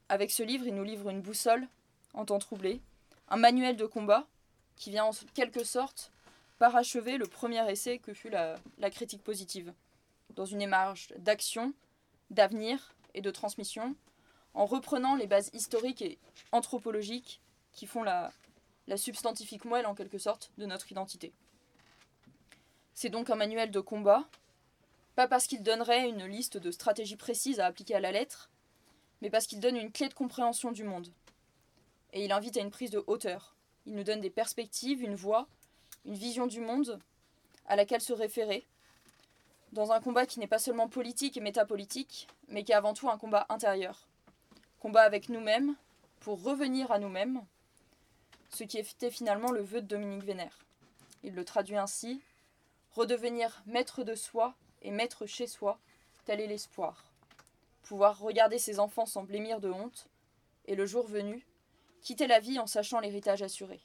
avec 0.09 0.31
ce 0.31 0.43
livre, 0.43 0.67
il 0.67 0.75
nous 0.75 0.85
livre 0.85 1.11
une 1.11 1.23
boussole 1.23 1.67
en 2.15 2.25
temps 2.25 2.39
troublé, 2.39 2.81
un 3.29 3.37
manuel 3.37 3.77
de 3.77 3.87
combat 3.87 4.27
qui 4.77 4.91
vient 4.91 5.07
en 5.07 5.11
quelque 5.35 5.65
sorte 5.65 6.13
parachever 6.59 7.19
le 7.19 7.27
premier 7.27 7.69
essai 7.71 7.99
que 7.99 8.15
fut 8.15 8.31
la, 8.31 8.59
critique 8.91 9.23
positive, 9.23 9.73
dans 10.31 10.47
une 10.47 10.59
démarche 10.59 11.13
d'action, 11.19 11.75
d'avenir 12.31 12.95
et 13.15 13.21
de 13.21 13.31
transmission, 13.31 13.95
en 14.55 14.67
reprenant 14.67 15.17
les 15.17 15.27
bases 15.27 15.51
historiques 15.53 16.03
et 16.03 16.19
anthropologiques 16.53 17.41
qui 17.73 17.87
font 17.87 18.03
la, 18.03 18.33
la 18.87 18.97
substantifique 18.97 19.65
moelle 19.65 19.87
en 19.87 19.95
quelque 19.95 20.19
sorte 20.19 20.51
de 20.57 20.67
notre 20.67 20.91
identité. 20.91 21.33
C'est 22.95 23.11
donc 23.11 23.29
un 23.29 23.35
manuel 23.35 23.71
de 23.71 23.81
combat, 23.81 24.27
pas 25.15 25.29
parce 25.29 25.47
qu'il 25.47 25.63
donnerait 25.63 26.09
une 26.09 26.25
liste 26.25 26.57
de 26.57 26.71
stratégies 26.71 27.17
précises 27.17 27.61
à 27.61 27.67
appliquer 27.67 27.95
à 27.95 28.01
la 28.01 28.13
lettre, 28.13 28.51
mais 29.21 29.31
parce 29.31 29.47
qu'il 29.47 29.61
donne 29.61 29.77
une 29.77 29.93
clé 29.93 30.09
de 30.09 30.15
compréhension 30.15 30.73
du 30.73 30.85
monde. 30.85 31.09
Et 32.13 32.25
il 32.25 32.33
invite 32.33 32.57
à 32.57 32.61
une 32.61 32.71
prise 32.71 32.91
de 32.91 33.05
hauteur. 33.07 33.57
Il 33.85 33.95
nous 33.95 34.05
donne 34.05 34.21
des 34.21 34.31
perspectives, 34.31 35.03
une 35.03 35.15
voix, 35.15 35.49
une 36.07 36.15
vision 36.15 36.47
du 36.47 36.61
monde 36.61 37.01
à 37.67 37.77
laquelle 37.77 38.01
se 38.01 38.13
référer, 38.13 38.67
dans 39.73 39.93
un 39.93 40.01
combat 40.01 40.25
qui 40.25 40.39
n'est 40.39 40.47
pas 40.47 40.59
seulement 40.59 40.89
politique 40.89 41.37
et 41.37 41.41
métapolitique, 41.41 42.29
mais 42.49 42.65
qui 42.65 42.73
est 42.73 42.77
avant 42.77 42.95
tout 42.95 43.11
un 43.11 43.19
combat 43.19 43.45
intérieur. 43.49 44.07
Combat 44.81 45.03
avec 45.03 45.29
nous-mêmes, 45.29 45.75
pour 46.21 46.43
revenir 46.43 46.91
à 46.93 46.99
nous-mêmes, 46.99 47.45
ce 48.51 48.65
qui 48.65 48.79
était 48.79 49.11
finalement 49.11 49.51
le 49.51 49.63
vœu 49.63 49.83
de 49.83 49.87
Dominique 49.87 50.25
Vénère. 50.25 50.65
Il 51.23 51.35
le 51.35 51.45
traduit 51.45 51.77
ainsi 51.77 52.23
Redevenir 52.93 53.63
maître 53.67 54.05
de 54.05 54.15
soi 54.15 54.55
et 54.81 54.91
maître 54.91 55.27
chez 55.27 55.47
soi, 55.47 55.79
tel 56.25 56.41
est 56.41 56.47
l'espoir. 56.47 57.05
Pouvoir 57.83 58.19
regarder 58.19 58.59
ses 58.59 58.81
enfants 58.81 59.05
sans 59.05 59.25
blêmir 59.25 59.61
de 59.61 59.69
honte, 59.69 60.09
et 60.65 60.75
le 60.75 60.87
jour 60.87 61.07
venu, 61.07 61.47
quitter 62.01 62.27
la 62.27 62.41
vie 62.41 62.59
en 62.59 62.67
sachant 62.67 63.01
l'héritage 63.01 63.43
assuré. 63.43 63.81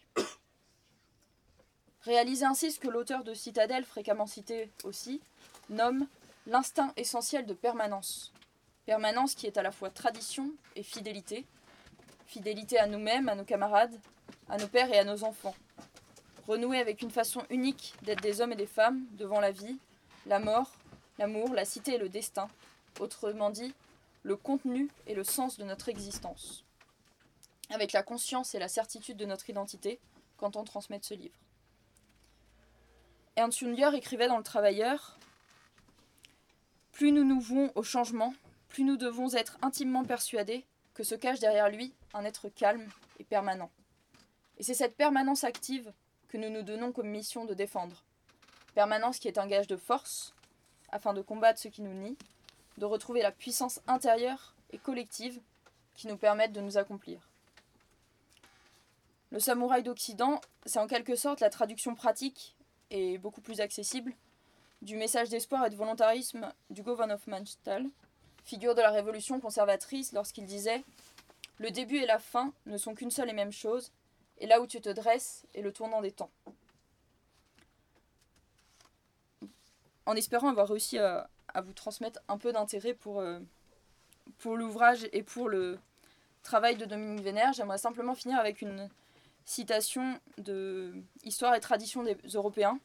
Réaliser 2.03 2.45
ainsi 2.45 2.71
ce 2.71 2.79
que 2.79 2.87
l'auteur 2.87 3.23
de 3.23 3.33
Citadelle, 3.35 3.85
fréquemment 3.85 4.25
cité 4.25 4.71
aussi, 4.83 5.21
nomme 5.69 6.07
l'instinct 6.47 6.93
essentiel 6.97 7.45
de 7.45 7.53
permanence. 7.53 8.33
Permanence 8.87 9.35
qui 9.35 9.45
est 9.45 9.57
à 9.57 9.61
la 9.61 9.71
fois 9.71 9.91
tradition 9.91 10.51
et 10.75 10.81
fidélité. 10.81 11.45
Fidélité 12.25 12.79
à 12.79 12.87
nous-mêmes, 12.87 13.29
à 13.29 13.35
nos 13.35 13.43
camarades, 13.43 13.93
à 14.49 14.57
nos 14.57 14.67
pères 14.67 14.91
et 14.91 14.97
à 14.97 15.03
nos 15.03 15.23
enfants. 15.23 15.55
Renouer 16.47 16.79
avec 16.79 17.03
une 17.03 17.11
façon 17.11 17.43
unique 17.51 17.93
d'être 18.01 18.21
des 18.21 18.41
hommes 18.41 18.53
et 18.53 18.55
des 18.55 18.65
femmes 18.65 19.05
devant 19.11 19.39
la 19.39 19.51
vie, 19.51 19.77
la 20.25 20.39
mort, 20.39 20.71
l'amour, 21.19 21.53
la 21.53 21.65
cité 21.65 21.95
et 21.95 21.97
le 21.99 22.09
destin. 22.09 22.47
Autrement 22.99 23.51
dit, 23.51 23.75
le 24.23 24.35
contenu 24.35 24.89
et 25.05 25.13
le 25.13 25.23
sens 25.23 25.59
de 25.59 25.63
notre 25.65 25.89
existence. 25.89 26.65
Avec 27.69 27.91
la 27.91 28.01
conscience 28.01 28.55
et 28.55 28.59
la 28.59 28.67
certitude 28.67 29.17
de 29.17 29.25
notre 29.25 29.49
identité 29.51 29.99
quand 30.37 30.55
on 30.55 30.63
transmet 30.63 30.99
ce 31.03 31.13
livre. 31.13 31.37
Ernst 33.37 33.59
Junger 33.59 33.91
écrivait 33.95 34.27
dans 34.27 34.37
Le 34.37 34.43
Travailleur 34.43 35.17
Plus 36.91 37.13
nous 37.13 37.23
nous 37.23 37.39
vouons 37.39 37.71
au 37.75 37.83
changement, 37.83 38.33
plus 38.67 38.83
nous 38.83 38.97
devons 38.97 39.33
être 39.33 39.57
intimement 39.61 40.03
persuadés 40.03 40.65
que 40.93 41.03
se 41.03 41.15
cache 41.15 41.39
derrière 41.39 41.69
lui 41.69 41.93
un 42.13 42.25
être 42.25 42.49
calme 42.49 42.89
et 43.19 43.23
permanent. 43.23 43.71
Et 44.57 44.63
c'est 44.63 44.73
cette 44.73 44.97
permanence 44.97 45.45
active 45.45 45.93
que 46.27 46.37
nous 46.37 46.49
nous 46.49 46.61
donnons 46.61 46.91
comme 46.91 47.07
mission 47.07 47.45
de 47.45 47.53
défendre. 47.53 48.03
Permanence 48.75 49.17
qui 49.17 49.29
est 49.29 49.37
un 49.37 49.47
gage 49.47 49.67
de 49.67 49.77
force, 49.77 50.33
afin 50.89 51.13
de 51.13 51.21
combattre 51.21 51.59
ce 51.59 51.69
qui 51.69 51.81
nous 51.81 51.93
nie, 51.93 52.17
de 52.79 52.85
retrouver 52.85 53.21
la 53.21 53.31
puissance 53.31 53.79
intérieure 53.87 54.55
et 54.71 54.77
collective 54.77 55.39
qui 55.95 56.07
nous 56.07 56.17
permettent 56.17 56.53
de 56.53 56.61
nous 56.61 56.77
accomplir. 56.77 57.29
Le 59.29 59.39
samouraï 59.39 59.83
d'Occident, 59.83 60.41
c'est 60.65 60.79
en 60.79 60.87
quelque 60.87 61.15
sorte 61.15 61.39
la 61.39 61.49
traduction 61.49 61.95
pratique 61.95 62.57
et 62.91 63.17
beaucoup 63.17 63.41
plus 63.41 63.61
accessible 63.61 64.13
du 64.81 64.95
message 64.95 65.29
d'espoir 65.29 65.65
et 65.65 65.69
de 65.69 65.75
volontarisme 65.75 66.51
d'Hugo 66.69 66.95
von 66.95 67.09
Hofmannsthal, 67.09 67.85
figure 68.43 68.75
de 68.75 68.81
la 68.81 68.91
révolution 68.91 69.39
conservatrice 69.39 70.11
lorsqu'il 70.11 70.45
disait 70.45 70.83
Le 71.57 71.71
début 71.71 71.97
et 71.97 72.05
la 72.05 72.19
fin 72.19 72.53
ne 72.65 72.77
sont 72.77 72.93
qu'une 72.93 73.11
seule 73.11 73.29
et 73.29 73.33
même 73.33 73.51
chose, 73.51 73.91
et 74.39 74.47
là 74.47 74.61
où 74.61 74.67
tu 74.67 74.81
te 74.81 74.89
dresses 74.89 75.45
est 75.53 75.61
le 75.61 75.71
tournant 75.71 76.01
des 76.01 76.11
temps. 76.11 76.31
En 80.07 80.15
espérant 80.15 80.49
avoir 80.49 80.67
réussi 80.67 80.97
à, 80.97 81.29
vous 81.63 81.73
transmettre 81.73 82.19
un 82.27 82.37
peu 82.37 82.51
d'intérêt 82.51 82.93
pour, 82.93 83.19
euh, 83.19 83.39
pour 84.39 84.57
l'ouvrage 84.57 85.07
et 85.11 85.21
pour 85.21 85.47
le 85.47 85.77
travail 86.43 86.75
de 86.75 86.85
Dominique 86.85 87.23
Vénère, 87.23 87.53
j'aimerais 87.53 87.77
simplement 87.77 88.15
finir 88.15 88.39
avec 88.39 88.61
une 88.61 88.89
citation 89.45 90.19
de 90.37 90.93
Histoire 91.23 91.55
et 91.55 91.59
tradition 91.59 92.03
des 92.03 92.17
Européens 92.33 92.79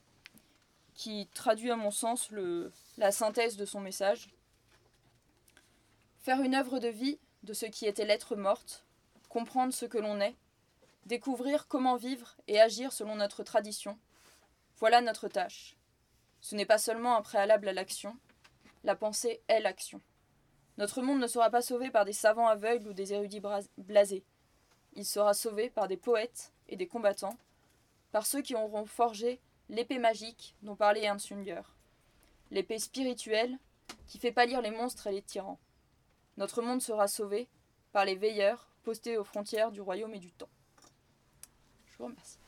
qui 0.95 1.29
traduit 1.35 1.71
à 1.71 1.77
mon 1.77 1.91
sens 1.91 2.31
la 2.97 3.13
synthèse 3.13 3.57
de 3.57 3.65
son 3.65 3.81
message. 3.81 4.31
Faire 6.21 6.41
une 6.41 6.55
œuvre 6.55 6.79
de 6.79 6.89
vie 6.89 7.19
de 7.43 7.53
ce 7.53 7.67
qui 7.67 7.87
était 7.87 8.07
l'être 8.07 8.35
morte, 8.35 8.85
comprendre 9.29 9.73
ce 9.73 9.85
que 9.87 9.99
l'on 9.99 10.21
est, 10.21 10.35
découvrir 11.05 11.69
comment 11.69 11.97
vivre 11.97 12.37
et 12.49 12.61
agir 12.61 12.93
selon 12.93 13.17
notre 13.17 13.45
tradition, 13.45 13.99
voilà 14.79 15.01
notre 15.01 15.29
tâche. 15.29 15.77
Ce 16.41 16.55
n'est 16.55 16.67
pas 16.67 16.79
seulement 16.79 17.17
un 17.17 17.23
préalable 17.23 17.69
à 17.69 17.73
l'action, 17.73 18.17
la 18.83 18.97
pensée 18.97 19.43
est 19.49 19.61
l'action. 19.61 20.01
Notre 20.79 21.03
monde 21.03 21.21
ne 21.21 21.27
sera 21.27 21.51
pas 21.51 21.63
sauvé 21.63 21.91
par 21.91 22.05
des 22.05 22.13
savants 22.13 22.49
aveugles 22.49 22.89
ou 22.89 22.93
des 22.93 23.13
érudits 23.13 23.43
blasés. 23.79 24.25
Il 24.97 25.05
sera 25.05 25.35
sauvé 25.35 25.69
par 25.69 25.89
des 25.89 25.99
poètes 25.99 26.53
et 26.71 26.77
des 26.77 26.87
combattants, 26.87 27.37
par 28.13 28.25
ceux 28.25 28.41
qui 28.41 28.55
auront 28.55 28.87
forgé 28.87 29.41
l'épée 29.69 29.99
magique 29.99 30.57
dont 30.63 30.75
parlait 30.75 31.05
Ernst 31.05 31.29
Jünger, 31.29 31.61
l'épée 32.51 32.79
spirituelle 32.79 33.59
qui 34.07 34.19
fait 34.19 34.33
pâlir 34.33 34.63
les 34.63 34.71
monstres 34.71 35.07
et 35.07 35.13
les 35.13 35.23
tyrans. 35.23 35.61
Notre 36.39 36.63
monde 36.63 36.81
sera 36.81 37.09
sauvé 37.09 37.47
par 37.93 38.07
les 38.07 38.15
veilleurs 38.15 38.71
postés 38.85 39.19
aux 39.19 39.25
frontières 39.25 39.71
du 39.71 39.83
royaume 39.83 40.15
et 40.15 40.19
du 40.19 40.33
temps. 40.33 40.49
Je 41.87 41.99
vous 41.99 42.05
remercie. 42.07 42.39